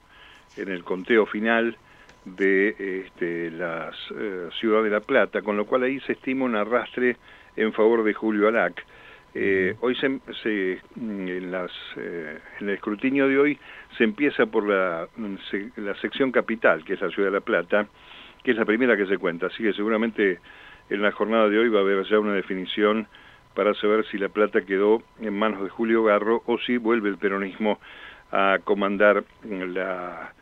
en 0.56 0.68
el 0.68 0.84
conteo 0.84 1.26
final 1.26 1.76
de 2.24 3.02
este, 3.04 3.50
la 3.50 3.90
eh, 4.16 4.48
ciudad 4.60 4.82
de 4.82 4.90
La 4.90 5.00
Plata, 5.00 5.42
con 5.42 5.56
lo 5.56 5.66
cual 5.66 5.84
ahí 5.84 6.00
se 6.00 6.12
estima 6.12 6.44
un 6.44 6.54
arrastre 6.54 7.16
en 7.56 7.72
favor 7.72 8.04
de 8.04 8.14
Julio 8.14 8.48
Alac. 8.48 8.84
Eh, 9.34 9.74
hoy 9.80 9.96
se, 9.96 10.80
en, 10.96 11.50
las, 11.50 11.70
eh, 11.96 12.38
en 12.60 12.68
el 12.68 12.74
escrutinio 12.74 13.26
de 13.26 13.38
hoy 13.38 13.58
se 13.96 14.04
empieza 14.04 14.44
por 14.46 14.68
la, 14.68 15.08
la 15.76 15.94
sección 15.96 16.30
capital, 16.30 16.84
que 16.84 16.94
es 16.94 17.00
la 17.00 17.08
ciudad 17.08 17.28
de 17.28 17.34
La 17.34 17.40
Plata, 17.40 17.86
que 18.42 18.52
es 18.52 18.56
la 18.56 18.64
primera 18.64 18.96
que 18.96 19.06
se 19.06 19.18
cuenta, 19.18 19.46
así 19.46 19.62
que 19.62 19.72
seguramente 19.72 20.38
en 20.90 21.02
la 21.02 21.12
jornada 21.12 21.48
de 21.48 21.58
hoy 21.58 21.68
va 21.68 21.80
a 21.80 21.82
haber 21.82 22.04
ya 22.04 22.18
una 22.18 22.34
definición 22.34 23.06
para 23.54 23.74
saber 23.74 24.04
si 24.06 24.18
La 24.18 24.28
Plata 24.28 24.62
quedó 24.62 25.02
en 25.20 25.38
manos 25.38 25.62
de 25.62 25.68
Julio 25.68 26.04
Garro 26.04 26.42
o 26.46 26.58
si 26.58 26.76
vuelve 26.76 27.08
el 27.08 27.18
peronismo 27.18 27.78
a 28.30 28.58
comandar 28.64 29.24
la 29.44 30.32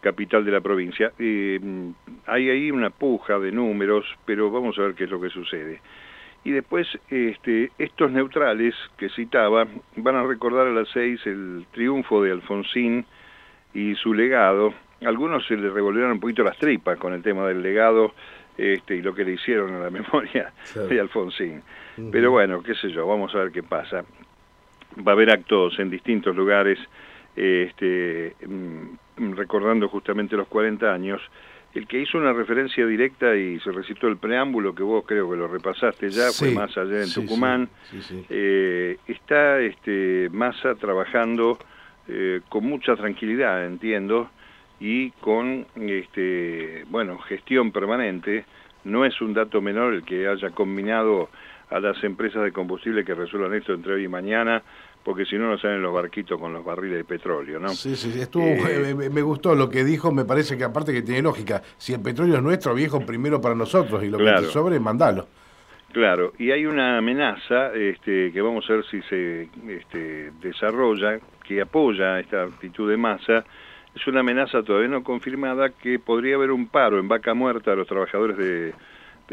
capital 0.00 0.44
de 0.44 0.52
la 0.52 0.60
provincia. 0.60 1.12
Mm, 1.18 1.90
hay 2.26 2.50
ahí 2.50 2.70
una 2.70 2.90
puja 2.90 3.38
de 3.38 3.52
números, 3.52 4.04
pero 4.26 4.50
vamos 4.50 4.78
a 4.78 4.82
ver 4.82 4.94
qué 4.94 5.04
es 5.04 5.10
lo 5.10 5.20
que 5.20 5.30
sucede. 5.30 5.80
Y 6.44 6.52
después, 6.52 6.86
este, 7.10 7.72
estos 7.78 8.10
neutrales 8.10 8.74
que 8.96 9.08
citaba 9.10 9.66
van 9.96 10.16
a 10.16 10.22
recordar 10.22 10.68
a 10.68 10.72
las 10.72 10.88
seis 10.90 11.20
el 11.26 11.66
triunfo 11.72 12.22
de 12.22 12.32
Alfonsín 12.32 13.04
y 13.74 13.94
su 13.96 14.14
legado. 14.14 14.72
Algunos 15.04 15.46
se 15.46 15.56
le 15.56 15.70
revolvieron 15.70 16.12
un 16.12 16.20
poquito 16.20 16.42
las 16.42 16.56
tripas 16.58 16.98
con 16.98 17.12
el 17.12 17.22
tema 17.22 17.46
del 17.46 17.62
legado 17.62 18.14
este, 18.56 18.96
y 18.96 19.02
lo 19.02 19.14
que 19.14 19.24
le 19.24 19.32
hicieron 19.32 19.74
a 19.74 19.78
la 19.78 19.90
memoria 19.90 20.52
de 20.74 21.00
Alfonsín. 21.00 21.62
Pero 22.12 22.30
bueno, 22.30 22.62
qué 22.62 22.74
sé 22.74 22.90
yo, 22.90 23.06
vamos 23.06 23.34
a 23.34 23.38
ver 23.38 23.52
qué 23.52 23.62
pasa. 23.62 24.04
Va 25.06 25.12
a 25.12 25.14
haber 25.14 25.30
actos 25.30 25.78
en 25.78 25.90
distintos 25.90 26.34
lugares, 26.34 26.78
este, 27.34 28.34
mm, 28.46 29.32
recordando 29.34 29.88
justamente 29.88 30.36
los 30.36 30.48
40 30.48 30.92
años. 30.92 31.20
El 31.74 31.86
que 31.86 32.00
hizo 32.00 32.18
una 32.18 32.32
referencia 32.32 32.86
directa 32.86 33.36
y 33.36 33.60
se 33.60 33.70
recitó 33.70 34.08
el 34.08 34.16
preámbulo, 34.16 34.74
que 34.74 34.82
vos 34.82 35.04
creo 35.06 35.30
que 35.30 35.36
lo 35.36 35.48
repasaste 35.48 36.10
ya, 36.10 36.30
fue 36.32 36.50
más 36.50 36.76
allá 36.78 37.02
en 37.02 37.12
Tucumán. 37.12 37.68
Eh, 38.30 38.96
está 39.06 39.60
este, 39.60 40.28
Massa 40.32 40.74
trabajando 40.76 41.58
eh, 42.08 42.40
con 42.48 42.64
mucha 42.64 42.96
tranquilidad, 42.96 43.66
entiendo, 43.66 44.30
y 44.80 45.10
con 45.12 45.66
este, 45.76 46.84
bueno, 46.88 47.18
gestión 47.18 47.72
permanente. 47.72 48.44
No 48.84 49.04
es 49.04 49.20
un 49.20 49.34
dato 49.34 49.60
menor 49.60 49.92
el 49.92 50.04
que 50.04 50.28
haya 50.28 50.50
combinado 50.50 51.28
a 51.70 51.80
las 51.80 52.02
empresas 52.04 52.42
de 52.44 52.52
combustible 52.52 53.04
que 53.04 53.14
resuelvan 53.14 53.54
esto 53.54 53.74
entre 53.74 53.94
hoy 53.94 54.04
y 54.04 54.08
mañana, 54.08 54.62
porque 55.04 55.24
si 55.24 55.36
no, 55.36 55.50
no 55.50 55.58
salen 55.58 55.82
los 55.82 55.92
barquitos 55.92 56.40
con 56.40 56.52
los 56.52 56.64
barriles 56.64 56.98
de 56.98 57.04
petróleo, 57.04 57.58
¿no? 57.58 57.68
Sí, 57.70 57.96
sí, 57.96 58.18
estuvo, 58.20 58.44
eh, 58.44 58.94
me, 58.94 59.22
gustó 59.22 59.54
lo 59.54 59.68
que 59.68 59.84
dijo, 59.84 60.12
me 60.12 60.24
parece 60.24 60.56
que 60.56 60.64
aparte 60.64 60.92
que 60.92 61.02
tiene 61.02 61.22
lógica, 61.22 61.62
si 61.76 61.92
el 61.92 62.00
petróleo 62.00 62.36
es 62.36 62.42
nuestro, 62.42 62.74
viejo, 62.74 63.00
primero 63.04 63.40
para 63.40 63.54
nosotros, 63.54 64.02
y 64.02 64.08
lo 64.08 64.18
que 64.18 64.24
te 64.24 64.44
sobre, 64.44 64.80
mandalo. 64.80 65.26
Claro, 65.92 66.34
y 66.38 66.50
hay 66.50 66.66
una 66.66 66.98
amenaza 66.98 67.72
este, 67.74 68.30
que 68.30 68.40
vamos 68.42 68.68
a 68.68 68.74
ver 68.74 68.84
si 68.90 69.00
se 69.02 69.48
este, 69.68 70.32
desarrolla, 70.40 71.18
que 71.46 71.62
apoya 71.62 72.20
esta 72.20 72.42
actitud 72.42 72.90
de 72.90 72.96
masa, 72.98 73.44
es 73.94 74.06
una 74.06 74.20
amenaza 74.20 74.62
todavía 74.62 74.88
no 74.88 75.02
confirmada 75.02 75.70
que 75.70 75.98
podría 75.98 76.36
haber 76.36 76.50
un 76.50 76.68
paro 76.68 76.98
en 76.98 77.08
vaca 77.08 77.34
muerta 77.34 77.72
a 77.72 77.76
los 77.76 77.86
trabajadores 77.86 78.36
de, 78.36 78.74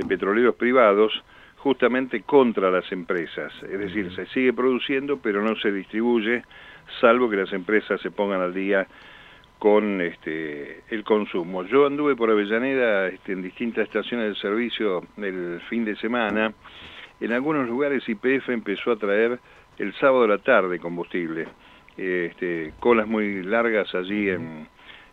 petroleros 0.07 0.55
privados 0.55 1.11
justamente 1.57 2.21
contra 2.21 2.69
las 2.69 2.91
empresas. 2.91 3.51
Es 3.63 3.79
decir, 3.79 4.13
se 4.15 4.25
sigue 4.27 4.53
produciendo 4.53 5.17
pero 5.17 5.41
no 5.41 5.55
se 5.57 5.71
distribuye, 5.71 6.43
salvo 6.99 7.29
que 7.29 7.37
las 7.37 7.53
empresas 7.53 7.99
se 8.01 8.11
pongan 8.11 8.41
al 8.41 8.53
día 8.53 8.87
con 9.59 10.01
este, 10.01 10.83
el 10.89 11.03
consumo. 11.03 11.63
Yo 11.63 11.87
anduve 11.87 12.15
por 12.15 12.29
Avellaneda 12.29 13.07
este, 13.07 13.31
en 13.31 13.41
distintas 13.41 13.85
estaciones 13.85 14.29
de 14.29 14.35
servicio 14.35 15.03
el 15.17 15.61
fin 15.69 15.85
de 15.85 15.95
semana. 15.95 16.53
En 17.19 17.31
algunos 17.31 17.67
lugares 17.67 18.07
IPF 18.07 18.49
empezó 18.49 18.91
a 18.91 18.97
traer 18.97 19.39
el 19.77 19.93
sábado 19.95 20.25
a 20.25 20.27
la 20.27 20.37
tarde 20.39 20.79
combustible 20.79 21.47
este, 21.97 22.73
colas 22.79 23.07
muy 23.07 23.43
largas 23.43 23.93
allí 23.95 24.29
en, 24.29 24.67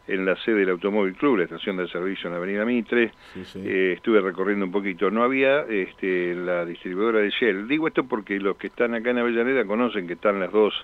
en 0.08 0.24
la 0.24 0.36
sede 0.36 0.60
del 0.60 0.70
Automóvil 0.70 1.14
Club, 1.14 1.38
la 1.38 1.44
estación 1.44 1.76
de 1.76 1.88
servicio 1.88 2.28
en 2.28 2.32
la 2.32 2.38
Avenida 2.38 2.64
Mitre. 2.64 3.12
Eh, 3.54 3.94
estuve 3.96 4.20
recorriendo 4.20 4.64
un 4.64 4.72
poquito. 4.72 5.10
No 5.10 5.22
había 5.22 5.60
este, 5.62 6.34
la 6.34 6.64
distribuidora 6.64 7.20
de 7.20 7.30
Shell. 7.30 7.68
Digo 7.68 7.88
esto 7.88 8.04
porque 8.04 8.38
los 8.38 8.56
que 8.56 8.68
están 8.68 8.94
acá 8.94 9.10
en 9.10 9.18
Avellaneda 9.18 9.64
conocen 9.64 10.06
que 10.06 10.14
están 10.14 10.40
las 10.40 10.52
dos 10.52 10.74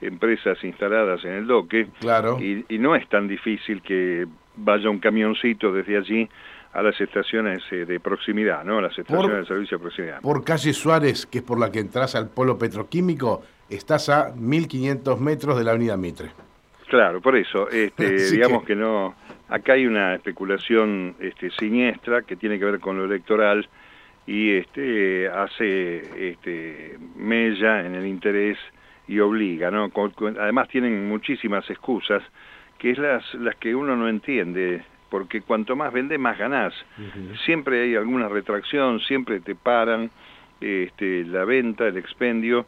empresas 0.00 0.62
instaladas 0.64 1.24
en 1.24 1.32
el 1.32 1.46
doque. 1.46 1.88
Claro. 2.00 2.38
Y, 2.40 2.64
y 2.68 2.78
no 2.78 2.94
es 2.94 3.08
tan 3.08 3.28
difícil 3.28 3.82
que 3.82 4.26
vaya 4.56 4.90
un 4.90 4.98
camioncito 4.98 5.72
desde 5.72 5.96
allí 5.96 6.28
a 6.72 6.82
las 6.82 6.98
estaciones 7.00 7.62
eh, 7.70 7.84
de 7.84 8.00
proximidad, 8.00 8.64
¿no? 8.64 8.80
las 8.80 8.98
estaciones 8.98 9.40
de 9.40 9.46
servicio 9.46 9.78
de 9.78 9.82
proximidad. 9.82 10.20
Por 10.20 10.42
calle 10.42 10.72
Suárez, 10.72 11.26
que 11.26 11.38
es 11.38 11.44
por 11.44 11.60
la 11.60 11.70
que 11.70 11.80
entras 11.80 12.14
al 12.14 12.30
polo 12.30 12.56
petroquímico, 12.56 13.42
estás 13.74 14.08
a 14.08 14.32
1500 14.36 15.20
metros 15.20 15.58
de 15.58 15.64
la 15.64 15.72
avenida 15.72 15.96
Mitre. 15.96 16.30
Claro, 16.88 17.20
por 17.20 17.36
eso, 17.36 17.68
este, 17.70 18.30
digamos 18.30 18.64
que... 18.64 18.74
no, 18.74 19.14
acá 19.48 19.74
hay 19.74 19.86
una 19.86 20.14
especulación 20.14 21.14
este, 21.20 21.50
siniestra 21.50 22.22
que 22.22 22.36
tiene 22.36 22.58
que 22.58 22.64
ver 22.64 22.80
con 22.80 22.96
lo 22.96 23.04
electoral 23.04 23.68
y 24.26 24.52
este, 24.52 25.28
hace 25.28 26.30
este, 26.30 26.98
mella 27.16 27.84
en 27.84 27.94
el 27.94 28.06
interés 28.06 28.56
y 29.08 29.18
obliga, 29.18 29.70
¿no? 29.70 29.90
además 30.40 30.68
tienen 30.68 31.08
muchísimas 31.08 31.68
excusas, 31.68 32.22
que 32.78 32.92
es 32.92 32.98
las, 32.98 33.34
las 33.34 33.56
que 33.56 33.74
uno 33.74 33.94
no 33.96 34.08
entiende, 34.08 34.82
porque 35.10 35.42
cuanto 35.42 35.76
más 35.76 35.92
vende, 35.92 36.16
más 36.16 36.38
ganás. 36.38 36.72
Siempre 37.44 37.82
hay 37.82 37.96
alguna 37.96 38.28
retracción, 38.28 39.00
siempre 39.00 39.40
te 39.40 39.54
paran 39.54 40.10
este, 40.60 41.24
la 41.24 41.44
venta, 41.44 41.86
el 41.86 41.98
expendio, 41.98 42.66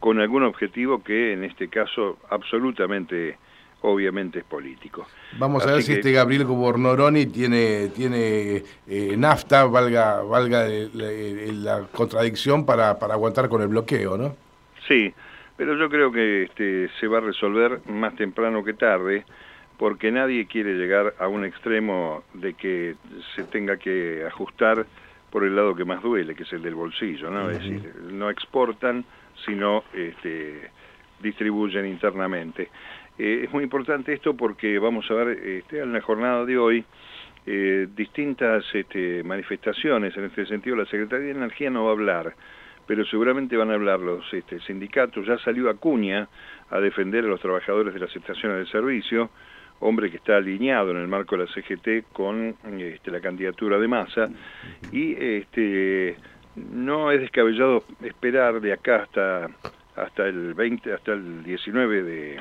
con 0.00 0.20
algún 0.20 0.44
objetivo 0.44 1.02
que 1.02 1.32
en 1.32 1.44
este 1.44 1.68
caso 1.68 2.18
absolutamente 2.30 3.36
obviamente 3.80 4.40
es 4.40 4.44
político. 4.44 5.06
Vamos 5.38 5.66
a 5.66 5.72
ver 5.72 5.82
si 5.82 5.92
este 5.92 6.12
Gabriel 6.12 6.44
Gobornoroni 6.44 7.26
tiene, 7.26 7.88
tiene 7.88 8.62
eh, 8.86 9.14
nafta, 9.16 9.64
valga, 9.66 10.22
valga 10.22 10.66
la 10.68 11.86
contradicción 11.92 12.66
para, 12.66 12.98
para 12.98 13.14
aguantar 13.14 13.48
con 13.48 13.62
el 13.62 13.68
bloqueo, 13.68 14.16
¿no? 14.16 14.34
Sí, 14.86 15.12
pero 15.56 15.76
yo 15.76 15.88
creo 15.88 16.10
que 16.10 16.44
este, 16.44 16.88
se 16.98 17.06
va 17.06 17.18
a 17.18 17.20
resolver 17.20 17.80
más 17.86 18.16
temprano 18.16 18.64
que 18.64 18.74
tarde 18.74 19.24
porque 19.76 20.10
nadie 20.10 20.46
quiere 20.46 20.74
llegar 20.74 21.14
a 21.20 21.28
un 21.28 21.44
extremo 21.44 22.24
de 22.34 22.54
que 22.54 22.96
se 23.36 23.44
tenga 23.44 23.76
que 23.76 24.24
ajustar 24.26 24.86
por 25.30 25.44
el 25.44 25.54
lado 25.54 25.74
que 25.74 25.84
más 25.84 26.02
duele, 26.02 26.34
que 26.34 26.42
es 26.42 26.52
el 26.52 26.62
del 26.62 26.74
bolsillo, 26.74 27.30
¿no? 27.30 27.50
Es 27.50 27.58
decir, 27.58 27.94
no 28.10 28.28
exportan, 28.28 29.04
sino 29.44 29.84
este, 29.92 30.70
distribuyen 31.20 31.86
internamente. 31.86 32.68
Eh, 33.18 33.42
es 33.44 33.52
muy 33.52 33.64
importante 33.64 34.12
esto 34.12 34.34
porque 34.36 34.78
vamos 34.78 35.10
a 35.10 35.14
ver 35.14 35.38
este, 35.38 35.80
en 35.80 35.92
la 35.92 36.00
jornada 36.00 36.44
de 36.44 36.56
hoy 36.56 36.84
eh, 37.46 37.88
distintas 37.96 38.64
este, 38.74 39.22
manifestaciones 39.24 40.16
en 40.16 40.24
este 40.24 40.46
sentido. 40.46 40.76
La 40.76 40.86
Secretaría 40.86 41.26
de 41.26 41.32
Energía 41.32 41.70
no 41.70 41.84
va 41.84 41.90
a 41.90 41.92
hablar, 41.92 42.34
pero 42.86 43.04
seguramente 43.06 43.56
van 43.56 43.70
a 43.70 43.74
hablar 43.74 44.00
los 44.00 44.22
este, 44.32 44.60
sindicatos. 44.60 45.26
Ya 45.26 45.38
salió 45.38 45.68
Acuña 45.68 46.28
a 46.70 46.78
defender 46.78 47.24
a 47.24 47.28
los 47.28 47.40
trabajadores 47.40 47.94
de 47.94 48.00
las 48.00 48.14
estaciones 48.14 48.58
de 48.58 48.66
servicio, 48.66 49.30
hombre 49.80 50.10
que 50.10 50.18
está 50.18 50.36
alineado 50.36 50.90
en 50.90 50.98
el 50.98 51.08
marco 51.08 51.36
de 51.36 51.44
la 51.44 51.52
CGT 51.52 52.12
con 52.12 52.54
la 53.04 53.20
candidatura 53.20 53.78
de 53.78 53.88
masa 53.88 54.28
y 54.92 55.14
este, 55.14 56.16
no 56.72 57.10
es 57.10 57.20
descabellado 57.20 57.84
esperar 58.02 58.60
de 58.60 58.72
acá 58.72 59.02
hasta 59.02 59.50
hasta 59.96 60.26
el 60.26 60.54
20 60.54 60.92
hasta 60.92 61.12
el 61.12 61.42
19 61.42 62.02
de, 62.02 62.40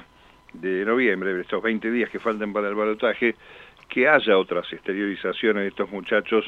de 0.54 0.86
noviembre 0.86 1.40
estos 1.42 1.62
20 1.62 1.90
días 1.92 2.10
que 2.10 2.20
faltan 2.20 2.54
para 2.54 2.70
el 2.70 2.76
balotaje 2.76 3.36
que 3.90 4.08
haya 4.08 4.38
otras 4.38 4.72
exteriorizaciones 4.72 5.64
de 5.64 5.70
estos 5.70 5.90
muchachos 5.92 6.46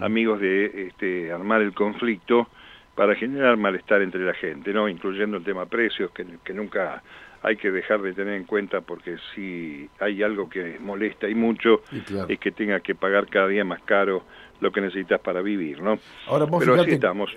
amigos 0.00 0.40
de 0.40 0.88
este, 0.88 1.32
armar 1.32 1.62
el 1.62 1.72
conflicto 1.72 2.48
para 2.94 3.14
generar 3.14 3.56
malestar 3.56 4.02
entre 4.02 4.20
la 4.24 4.34
gente, 4.34 4.72
¿no? 4.72 4.88
incluyendo 4.88 5.36
el 5.36 5.44
tema 5.44 5.66
precios, 5.66 6.10
que, 6.10 6.26
que 6.44 6.52
nunca 6.52 7.02
hay 7.42 7.56
que 7.56 7.70
dejar 7.70 8.02
de 8.02 8.12
tener 8.12 8.34
en 8.34 8.44
cuenta 8.44 8.80
porque 8.80 9.16
si 9.34 9.88
hay 9.98 10.22
algo 10.22 10.48
que 10.48 10.78
molesta 10.80 11.28
y 11.28 11.34
mucho 11.34 11.82
es 12.28 12.38
que 12.38 12.50
tenga 12.50 12.80
que 12.80 12.94
pagar 12.94 13.28
cada 13.28 13.48
día 13.48 13.64
más 13.64 13.80
caro 13.82 14.24
lo 14.60 14.70
que 14.70 14.80
necesitas 14.80 15.20
para 15.20 15.42
vivir, 15.42 15.82
¿no? 15.82 15.98
Ahora 16.26 16.44
vos 16.44 16.64
Pero 16.64 16.76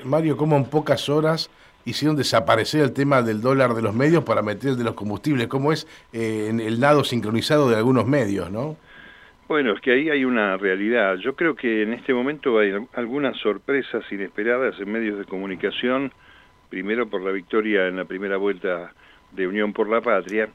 Mario, 0.05 0.37
como 0.37 0.57
en 0.57 0.65
pocas 0.65 1.09
horas 1.09 1.49
hicieron 1.85 2.15
desaparecer 2.15 2.81
el 2.81 2.93
tema 2.93 3.21
del 3.21 3.41
dólar 3.41 3.73
de 3.73 3.81
los 3.81 3.93
medios 3.93 4.23
para 4.23 4.41
meter 4.41 4.71
el 4.71 4.77
de 4.77 4.83
los 4.83 4.93
combustibles, 4.93 5.47
¿cómo 5.47 5.71
es 5.73 5.87
eh, 6.13 6.47
en 6.49 6.59
el 6.59 6.79
lado 6.79 7.03
sincronizado 7.03 7.69
de 7.69 7.75
algunos 7.75 8.05
medios, 8.05 8.51
no? 8.51 8.77
Bueno, 9.47 9.73
es 9.73 9.81
que 9.81 9.91
ahí 9.91 10.09
hay 10.09 10.23
una 10.23 10.57
realidad. 10.57 11.17
Yo 11.17 11.35
creo 11.35 11.55
que 11.55 11.83
en 11.83 11.93
este 11.93 12.13
momento 12.13 12.57
hay 12.59 12.73
algunas 12.93 13.37
sorpresas 13.37 14.03
inesperadas 14.11 14.79
en 14.79 14.91
medios 14.91 15.19
de 15.19 15.25
comunicación, 15.25 16.11
primero 16.69 17.07
por 17.07 17.21
la 17.21 17.31
victoria 17.31 17.87
en 17.87 17.97
la 17.97 18.05
primera 18.05 18.37
vuelta 18.37 18.93
de 19.31 19.47
Unión 19.47 19.73
por 19.73 19.89
la 19.89 20.01
Patria, 20.01 20.49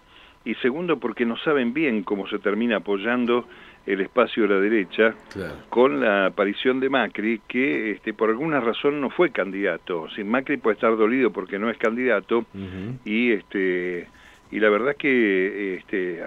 y 0.45 0.55
segundo 0.57 0.99
porque 0.99 1.27
no 1.27 1.37
saben 1.37 1.75
bien 1.75 2.03
cómo 2.03 2.27
se 2.29 2.39
termina 2.39 2.77
apoyando 2.77 3.47
el 3.89 4.03
espacio 4.03 4.43
de 4.43 4.55
la 4.55 4.61
derecha 4.61 5.15
con 5.71 6.01
la 6.01 6.27
aparición 6.27 6.79
de 6.79 6.91
Macri, 6.91 7.41
que 7.49 7.93
este, 7.93 8.13
por 8.13 8.29
alguna 8.29 8.61
razón 8.61 9.01
no 9.01 9.09
fue 9.09 9.31
candidato. 9.31 10.09
Sin 10.11 10.29
Macri 10.29 10.59
puede 10.59 10.75
estar 10.75 10.97
dolido 10.97 11.31
porque 11.31 11.59
no 11.59 11.71
es 11.71 11.79
candidato 11.79 12.45
y 13.05 13.33
este 13.33 14.07
y 14.51 14.61
la 14.61 14.71
verdad 14.71 14.97
que 14.97 15.77
este, 15.77 16.23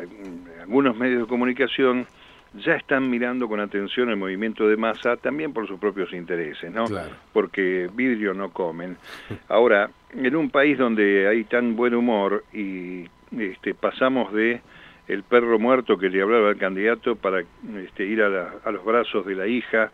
algunos 0.62 0.96
medios 0.96 1.22
de 1.22 1.28
comunicación 1.28 2.06
ya 2.54 2.76
están 2.76 3.10
mirando 3.10 3.48
con 3.48 3.60
atención 3.60 4.10
el 4.10 4.18
movimiento 4.18 4.68
de 4.68 4.76
masa, 4.78 5.16
también 5.16 5.54
por 5.54 5.68
sus 5.68 5.80
propios 5.80 6.12
intereses, 6.14 6.72
¿no? 6.72 6.86
Porque 7.32 7.90
vidrio 7.94 8.34
no 8.34 8.52
comen. 8.52 8.98
Ahora, 9.48 9.90
en 10.14 10.36
un 10.36 10.50
país 10.50 10.78
donde 10.78 11.28
hay 11.28 11.46
tan 11.46 11.76
buen 11.76 11.96
humor 11.96 12.44
y 12.54 13.06
este, 13.38 13.74
pasamos 13.74 14.34
de 14.34 14.62
el 15.12 15.24
perro 15.24 15.60
muerto 15.60 15.98
que 15.98 16.10
le 16.10 16.22
hablaba 16.22 16.50
al 16.50 16.58
candidato 16.58 17.18
para 17.18 17.44
este, 17.76 18.06
ir 18.06 18.22
a, 18.22 18.72
los 18.72 18.86
brazos 18.86 19.26
de 19.26 19.36
la 19.36 19.46
hija 19.46 19.92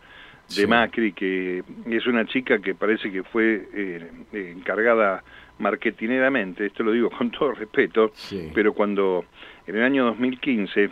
de 0.54 0.66
Macri, 0.68 1.12
que 1.12 1.64
es 1.86 2.06
una 2.06 2.24
chica 2.24 2.60
que 2.60 2.76
parece 2.76 3.10
que 3.10 3.24
fue 3.24 3.68
eh, 3.74 4.10
encargada 4.32 5.24
marketineramente, 5.58 6.66
esto 6.66 6.84
lo 6.84 6.92
digo 6.92 7.10
con 7.18 7.32
todo 7.32 7.50
respeto, 7.52 8.12
pero 8.54 8.72
cuando 8.74 9.24
en 9.66 9.76
el 9.76 9.82
año 9.82 10.04
2015 10.04 10.88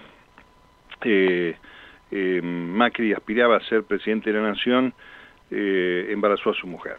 eh, 1.04 1.56
eh, 2.10 2.40
Macri 2.42 3.12
aspiraba 3.12 3.58
a 3.58 3.60
ser 3.60 3.84
presidente 3.84 4.32
de 4.32 4.40
la 4.40 4.48
nación, 4.48 4.92
embarazó 5.48 6.50
a 6.50 6.54
su 6.54 6.66
mujer. 6.66 6.96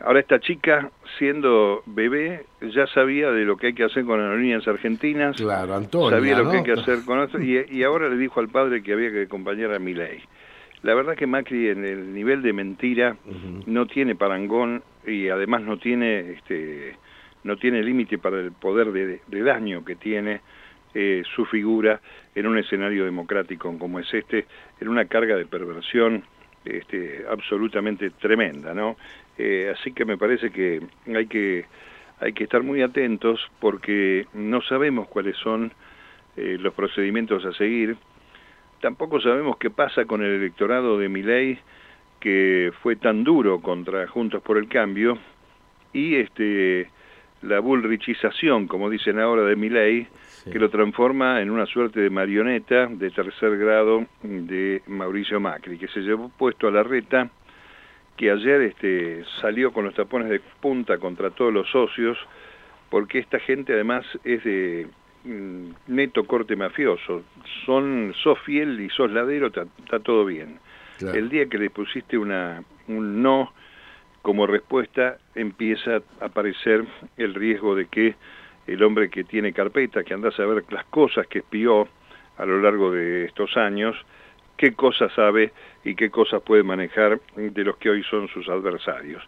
Ahora 0.00 0.20
esta 0.20 0.38
chica, 0.40 0.90
siendo 1.18 1.82
bebé, 1.86 2.44
ya 2.60 2.86
sabía 2.88 3.30
de 3.30 3.44
lo 3.44 3.56
que 3.56 3.68
hay 3.68 3.72
que 3.72 3.84
hacer 3.84 4.04
con 4.04 4.20
aerolíneas 4.20 4.66
argentinas. 4.68 5.36
Claro, 5.36 5.74
Antonio. 5.74 6.10
Sabía 6.10 6.38
lo 6.38 6.50
que 6.50 6.58
hay 6.58 6.62
que 6.62 6.72
hacer 6.72 6.98
con 7.04 7.20
eso. 7.20 7.40
Y, 7.40 7.82
ahora 7.82 8.08
le 8.08 8.16
dijo 8.16 8.40
al 8.40 8.48
padre 8.48 8.82
que 8.82 8.92
había 8.92 9.10
que 9.10 9.22
acompañar 9.22 9.72
a 9.72 9.78
Milei. 9.78 10.22
La 10.82 10.94
verdad 10.94 11.16
que 11.16 11.26
Macri 11.26 11.70
en 11.70 11.84
el 11.84 12.12
nivel 12.12 12.42
de 12.42 12.52
mentira 12.52 13.16
no 13.66 13.86
tiene 13.86 14.14
parangón 14.14 14.82
y 15.06 15.28
además 15.28 15.62
no 15.62 15.78
tiene 15.78 16.32
este 16.32 16.96
no 17.44 17.56
tiene 17.56 17.82
límite 17.82 18.18
para 18.18 18.40
el 18.40 18.52
poder 18.52 18.92
de, 18.92 19.42
daño 19.42 19.84
que 19.84 19.96
tiene 19.96 20.40
eh, 20.94 21.22
su 21.34 21.44
figura 21.46 22.00
en 22.34 22.46
un 22.46 22.58
escenario 22.58 23.04
democrático 23.04 23.76
como 23.78 24.00
es 24.00 24.12
este, 24.12 24.46
en 24.80 24.88
una 24.88 25.06
carga 25.06 25.36
de 25.36 25.46
perversión 25.46 26.24
este, 26.66 27.24
absolutamente 27.30 28.10
tremenda, 28.10 28.74
¿no? 28.74 28.96
Eh, 29.38 29.72
así 29.76 29.92
que 29.92 30.04
me 30.04 30.18
parece 30.18 30.50
que 30.50 30.80
hay 31.06 31.26
que 31.26 31.64
hay 32.18 32.32
que 32.32 32.44
estar 32.44 32.62
muy 32.62 32.82
atentos 32.82 33.40
porque 33.60 34.26
no 34.32 34.62
sabemos 34.62 35.06
cuáles 35.08 35.36
son 35.36 35.72
eh, 36.36 36.56
los 36.58 36.72
procedimientos 36.74 37.44
a 37.44 37.52
seguir. 37.52 37.96
Tampoco 38.80 39.20
sabemos 39.20 39.58
qué 39.58 39.70
pasa 39.70 40.06
con 40.06 40.22
el 40.22 40.32
electorado 40.32 40.98
de 40.98 41.08
Miley 41.08 41.58
que 42.20 42.72
fue 42.82 42.96
tan 42.96 43.24
duro 43.24 43.60
contra 43.60 44.06
Juntos 44.08 44.42
por 44.42 44.56
el 44.56 44.68
Cambio 44.68 45.18
y 45.92 46.16
este 46.16 46.88
la 47.42 47.60
bullrichización, 47.60 48.66
como 48.66 48.90
dicen 48.90 49.18
ahora, 49.18 49.42
de 49.42 49.56
Milei, 49.56 50.06
que 50.50 50.58
lo 50.58 50.70
transforma 50.70 51.40
en 51.40 51.50
una 51.50 51.66
suerte 51.66 52.00
de 52.00 52.10
marioneta 52.10 52.86
de 52.86 53.10
tercer 53.10 53.58
grado 53.58 54.06
de 54.22 54.82
Mauricio 54.86 55.40
Macri, 55.40 55.78
que 55.78 55.88
se 55.88 56.00
llevó 56.00 56.28
puesto 56.28 56.68
a 56.68 56.70
la 56.70 56.82
reta, 56.82 57.28
que 58.16 58.30
ayer 58.30 58.62
este, 58.62 59.24
salió 59.40 59.72
con 59.72 59.84
los 59.84 59.94
tapones 59.94 60.28
de 60.28 60.40
punta 60.60 60.98
contra 60.98 61.30
todos 61.30 61.52
los 61.52 61.68
socios, 61.70 62.16
porque 62.88 63.18
esta 63.18 63.38
gente 63.40 63.74
además 63.74 64.06
es 64.24 64.42
de 64.44 64.86
mm, 65.24 65.70
neto 65.88 66.24
corte 66.24 66.56
mafioso. 66.56 67.24
Son, 67.64 68.14
sos 68.22 68.38
fiel 68.40 68.80
y 68.80 68.88
sos 68.90 69.10
ladero, 69.10 69.48
está 69.48 69.98
todo 70.00 70.24
bien. 70.24 70.58
El 71.00 71.28
día 71.28 71.46
que 71.46 71.58
le 71.58 71.68
pusiste 71.68 72.16
una, 72.16 72.62
un 72.88 73.20
no 73.20 73.52
como 74.26 74.48
respuesta 74.48 75.18
empieza 75.36 76.02
a 76.20 76.24
aparecer 76.24 76.84
el 77.16 77.32
riesgo 77.32 77.76
de 77.76 77.86
que 77.86 78.16
el 78.66 78.82
hombre 78.82 79.08
que 79.08 79.22
tiene 79.22 79.52
carpeta, 79.52 80.02
que 80.02 80.14
anda 80.14 80.30
a 80.30 80.32
saber 80.32 80.64
las 80.70 80.84
cosas 80.86 81.28
que 81.28 81.38
espió 81.38 81.86
a 82.36 82.44
lo 82.44 82.60
largo 82.60 82.90
de 82.90 83.26
estos 83.26 83.56
años, 83.56 83.94
qué 84.56 84.72
cosas 84.72 85.12
sabe 85.12 85.52
y 85.84 85.94
qué 85.94 86.10
cosas 86.10 86.42
puede 86.42 86.64
manejar 86.64 87.20
de 87.36 87.62
los 87.62 87.76
que 87.76 87.88
hoy 87.88 88.02
son 88.02 88.26
sus 88.26 88.48
adversarios. 88.48 89.22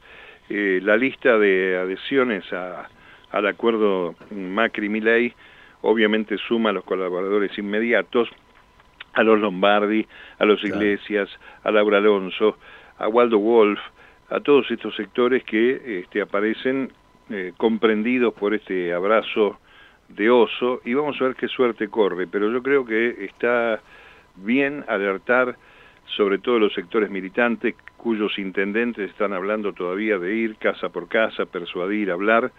Eh, 0.49 0.81
la 0.83 0.97
lista 0.97 1.39
de 1.39 1.79
adhesiones 1.79 2.53
al 2.53 3.47
acuerdo 3.47 4.17
Macri-Milei 4.33 5.33
obviamente 5.83 6.37
suma 6.39 6.71
a 6.71 6.73
los 6.73 6.83
colaboradores 6.83 7.57
inmediatos, 7.57 8.29
a 9.13 9.23
los 9.23 9.39
Lombardi, 9.39 10.09
a 10.41 10.45
los 10.45 10.65
Iglesias, 10.65 11.31
a 11.63 11.71
Laura 11.71 11.99
Alonso, 11.99 12.59
a 12.99 13.07
Waldo 13.07 13.39
Wolf, 13.39 13.79
a 14.31 14.41
todos 14.41 14.71
estos 14.71 14.95
sectores 14.97 15.43
que 15.45 16.01
este, 16.01 16.21
aparecen 16.21 16.93
eh, 17.31 17.53
comprendidos 17.57 18.35
por 18.35 18.55
este 18.55 18.93
abrazo 18.93 19.59
de 20.09 20.31
oso 20.31 20.81
y 20.85 20.95
vamos 20.95 21.21
a 21.21 21.25
ver 21.25 21.35
qué 21.35 21.49
suerte 21.49 21.89
corre, 21.89 22.27
pero 22.27 22.51
yo 22.51 22.63
creo 22.63 22.85
que 22.85 23.25
está 23.25 23.81
bien 24.37 24.85
alertar 24.89 25.57
sobre 26.17 26.39
todo 26.39 26.59
los 26.59 26.73
sectores 26.73 27.11
militantes 27.11 27.75
cuyos 27.97 28.39
intendentes 28.39 29.11
están 29.11 29.33
hablando 29.33 29.73
todavía 29.73 30.19
de 30.19 30.35
ir 30.35 30.57
casa 30.57 30.89
por 30.89 31.09
casa, 31.09 31.45
persuadir, 31.47 32.11
hablar, 32.11 32.53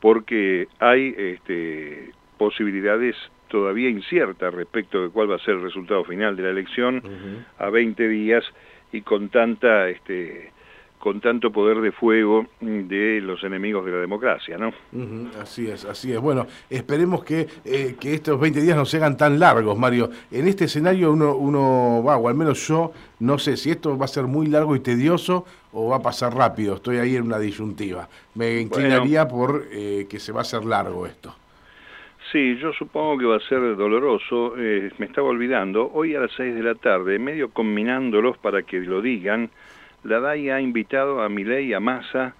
porque 0.00 0.68
hay 0.78 1.14
este, 1.16 2.12
posibilidades 2.38 3.16
todavía 3.48 3.88
inciertas 3.88 4.54
respecto 4.54 5.02
de 5.02 5.10
cuál 5.10 5.30
va 5.30 5.36
a 5.36 5.40
ser 5.40 5.54
el 5.54 5.62
resultado 5.62 6.04
final 6.04 6.36
de 6.36 6.42
la 6.42 6.50
elección 6.50 7.02
a 7.58 7.70
20 7.70 8.08
días 8.08 8.44
y 8.92 9.02
con 9.02 9.28
tanta 9.28 9.88
este, 9.88 10.52
con 11.02 11.20
tanto 11.20 11.50
poder 11.50 11.80
de 11.80 11.90
fuego 11.90 12.46
de 12.60 13.20
los 13.20 13.42
enemigos 13.42 13.84
de 13.84 13.90
la 13.90 13.98
democracia, 13.98 14.56
¿no? 14.56 14.72
así 15.40 15.66
es, 15.66 15.84
así 15.84 16.12
es. 16.12 16.20
Bueno, 16.20 16.46
esperemos 16.70 17.24
que, 17.24 17.48
eh, 17.64 17.96
que 17.98 18.14
estos 18.14 18.38
20 18.38 18.60
días 18.60 18.76
no 18.76 18.84
sean 18.84 19.16
tan 19.16 19.40
largos, 19.40 19.76
Mario. 19.76 20.10
En 20.30 20.46
este 20.46 20.66
escenario 20.66 21.10
uno, 21.12 21.34
uno 21.34 22.04
va, 22.06 22.18
o 22.18 22.28
al 22.28 22.36
menos 22.36 22.68
yo, 22.68 22.92
no 23.18 23.36
sé 23.36 23.56
si 23.56 23.72
esto 23.72 23.98
va 23.98 24.04
a 24.04 24.08
ser 24.08 24.28
muy 24.28 24.46
largo 24.46 24.76
y 24.76 24.80
tedioso 24.80 25.44
o 25.72 25.88
va 25.88 25.96
a 25.96 26.02
pasar 26.02 26.36
rápido. 26.36 26.76
Estoy 26.76 26.98
ahí 26.98 27.16
en 27.16 27.24
una 27.24 27.40
disyuntiva. 27.40 28.08
Me 28.36 28.60
inclinaría 28.60 29.26
por 29.26 29.64
eh, 29.72 30.06
que 30.08 30.20
se 30.20 30.30
va 30.30 30.38
a 30.38 30.42
hacer 30.42 30.64
largo 30.64 31.04
esto. 31.04 31.34
Sí, 32.30 32.56
yo 32.58 32.72
supongo 32.74 33.18
que 33.18 33.24
va 33.24 33.38
a 33.38 33.48
ser 33.48 33.74
doloroso. 33.74 34.54
Eh, 34.56 34.92
me 34.98 35.06
estaba 35.06 35.30
olvidando, 35.30 35.90
hoy 35.92 36.14
a 36.14 36.20
las 36.20 36.30
6 36.36 36.54
de 36.54 36.62
la 36.62 36.76
tarde, 36.76 37.18
medio 37.18 37.50
combinándolos 37.50 38.38
para 38.38 38.62
que 38.62 38.78
lo 38.78 39.02
digan, 39.02 39.50
la 40.04 40.20
DAI 40.20 40.50
ha 40.50 40.60
invitado 40.60 41.22
a 41.22 41.28
Milei, 41.28 41.72
a 41.74 41.80
Massa, 41.80 42.34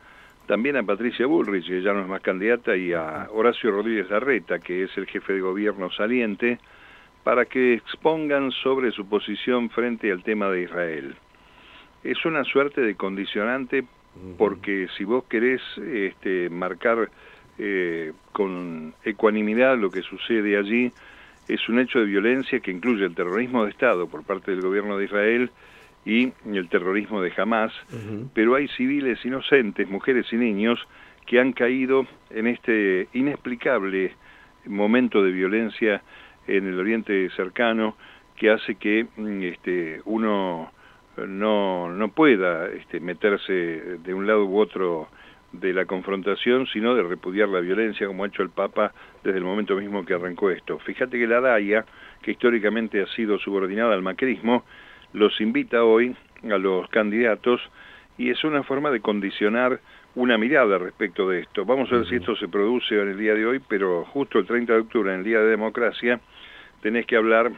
también 0.46 0.76
a 0.76 0.82
Patricia 0.82 1.26
Bullrich, 1.26 1.66
que 1.66 1.82
ya 1.82 1.92
no 1.92 2.00
es 2.00 2.08
más 2.08 2.20
candidata, 2.20 2.76
y 2.76 2.92
a 2.92 3.28
Horacio 3.30 3.70
Rodríguez 3.70 4.10
Larreta, 4.10 4.58
que 4.58 4.84
es 4.84 4.96
el 4.96 5.06
jefe 5.06 5.34
de 5.34 5.40
gobierno 5.40 5.90
saliente, 5.90 6.58
para 7.22 7.44
que 7.44 7.74
expongan 7.74 8.50
sobre 8.50 8.90
su 8.90 9.08
posición 9.08 9.70
frente 9.70 10.10
al 10.10 10.24
tema 10.24 10.48
de 10.50 10.62
Israel. 10.62 11.14
Es 12.02 12.24
una 12.24 12.42
suerte 12.44 12.80
de 12.80 12.96
condicionante 12.96 13.84
porque 14.36 14.88
si 14.96 15.04
vos 15.04 15.24
querés 15.24 15.62
este, 15.78 16.50
marcar 16.50 17.10
eh, 17.58 18.12
con 18.32 18.94
ecuanimidad 19.04 19.78
lo 19.78 19.90
que 19.90 20.02
sucede 20.02 20.58
allí, 20.58 20.92
es 21.48 21.68
un 21.68 21.78
hecho 21.78 22.00
de 22.00 22.06
violencia 22.06 22.60
que 22.60 22.70
incluye 22.70 23.04
el 23.04 23.14
terrorismo 23.14 23.64
de 23.64 23.70
Estado 23.70 24.06
por 24.08 24.24
parte 24.24 24.50
del 24.50 24.60
gobierno 24.60 24.98
de 24.98 25.04
Israel 25.04 25.50
y 26.04 26.32
el 26.46 26.68
terrorismo 26.68 27.20
de 27.20 27.32
Hamas, 27.36 27.72
pero 28.34 28.56
hay 28.56 28.68
civiles 28.68 29.24
inocentes, 29.24 29.88
mujeres 29.88 30.26
y 30.32 30.36
niños, 30.36 30.80
que 31.26 31.38
han 31.38 31.52
caído 31.52 32.06
en 32.30 32.48
este 32.48 33.08
inexplicable 33.12 34.12
momento 34.66 35.22
de 35.22 35.30
violencia 35.30 36.02
en 36.46 36.66
el 36.66 36.78
Oriente 36.78 37.30
cercano 37.36 37.96
que 38.36 38.50
hace 38.50 38.74
que 38.74 39.06
mm, 39.16 39.42
este, 39.42 40.00
uno 40.04 40.72
no, 41.16 41.92
no 41.92 42.08
pueda 42.08 42.68
este, 42.70 43.00
meterse 43.00 43.52
de 43.52 44.14
un 44.14 44.26
lado 44.26 44.44
u 44.46 44.58
otro 44.58 45.08
de 45.52 45.72
la 45.72 45.84
confrontación, 45.84 46.66
sino 46.66 46.94
de 46.94 47.02
repudiar 47.02 47.48
la 47.48 47.60
violencia, 47.60 48.06
como 48.06 48.24
ha 48.24 48.26
hecho 48.26 48.42
el 48.42 48.50
Papa 48.50 48.92
desde 49.22 49.38
el 49.38 49.44
momento 49.44 49.76
mismo 49.76 50.04
que 50.04 50.14
arrancó 50.14 50.50
esto. 50.50 50.78
Fíjate 50.78 51.18
que 51.18 51.26
la 51.26 51.40
DAIA, 51.40 51.84
que 52.22 52.32
históricamente 52.32 53.02
ha 53.02 53.06
sido 53.08 53.38
subordinada 53.38 53.92
al 53.92 54.02
macrismo, 54.02 54.64
los 55.12 55.40
invita 55.40 55.84
hoy 55.84 56.14
a 56.44 56.58
los 56.58 56.88
candidatos 56.88 57.60
y 58.18 58.30
es 58.30 58.42
una 58.44 58.62
forma 58.62 58.90
de 58.90 59.00
condicionar 59.00 59.80
una 60.14 60.36
mirada 60.36 60.78
respecto 60.78 61.28
de 61.28 61.40
esto. 61.40 61.64
Vamos 61.64 61.90
a 61.92 61.96
ver 61.96 62.06
si 62.08 62.16
esto 62.16 62.36
se 62.36 62.48
produce 62.48 63.00
en 63.00 63.08
el 63.08 63.18
día 63.18 63.34
de 63.34 63.46
hoy, 63.46 63.60
pero 63.66 64.04
justo 64.04 64.38
el 64.38 64.46
30 64.46 64.72
de 64.72 64.80
octubre, 64.80 65.12
en 65.12 65.20
el 65.20 65.24
Día 65.24 65.40
de 65.40 65.48
Democracia, 65.48 66.20
tenés 66.82 67.06
que 67.06 67.16
hablar 67.16 67.50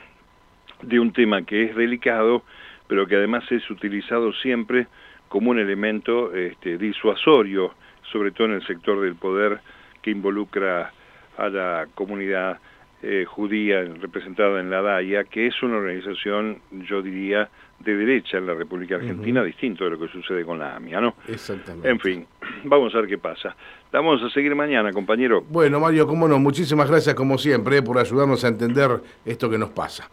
de 0.82 1.00
un 1.00 1.12
tema 1.12 1.42
que 1.42 1.64
es 1.64 1.76
delicado, 1.76 2.44
pero 2.86 3.06
que 3.06 3.16
además 3.16 3.50
es 3.50 3.68
utilizado 3.70 4.32
siempre 4.34 4.86
como 5.28 5.50
un 5.50 5.58
elemento 5.58 6.32
este, 6.34 6.78
disuasorio, 6.78 7.74
sobre 8.12 8.30
todo 8.30 8.48
en 8.48 8.54
el 8.54 8.66
sector 8.66 9.00
del 9.00 9.16
poder 9.16 9.60
que 10.02 10.10
involucra 10.10 10.92
a 11.36 11.48
la 11.48 11.86
comunidad 11.94 12.60
eh, 13.06 13.26
judía 13.26 13.82
representada 13.82 14.60
en 14.60 14.70
la 14.70 14.80
DAIA, 14.80 15.24
que 15.24 15.46
es 15.46 15.62
una 15.62 15.76
organización, 15.76 16.60
yo 16.88 17.02
diría, 17.02 17.50
de 17.80 17.94
derecha 17.94 18.38
en 18.38 18.46
la 18.46 18.54
República 18.54 18.94
Argentina, 18.94 19.44
distinto 19.44 19.84
de 19.84 19.90
lo 19.90 19.98
que 19.98 20.08
sucede 20.08 20.42
con 20.42 20.58
la 20.58 20.76
AMIA, 20.76 21.02
¿no? 21.02 21.14
Exactamente. 21.28 21.90
En 21.90 22.00
fin, 22.00 22.26
vamos 22.64 22.94
a 22.94 23.00
ver 23.00 23.08
qué 23.08 23.18
pasa. 23.18 23.54
Vamos 23.92 24.22
a 24.22 24.30
seguir 24.30 24.54
mañana, 24.54 24.90
compañero. 24.90 25.44
Bueno, 25.50 25.80
Mario, 25.80 26.06
cómo 26.06 26.26
no, 26.26 26.38
muchísimas 26.38 26.88
gracias 26.88 27.14
como 27.14 27.36
siempre 27.36 27.82
por 27.82 27.98
ayudarnos 27.98 28.42
a 28.42 28.48
entender 28.48 28.90
esto 29.26 29.50
que 29.50 29.58
nos 29.58 29.68
pasa. 29.68 30.08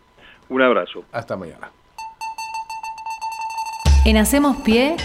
Un 0.49 0.61
abrazo. 0.61 1.05
Hasta 1.13 1.37
mañana. 1.37 1.71
En 4.05 4.17
Hacemos 4.17 4.57
Pie, 4.57 4.97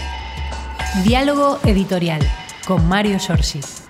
diálogo 1.05 1.59
editorial 1.63 2.19
con 2.67 2.85
Mario 2.89 3.17
Giorgi. 3.17 3.86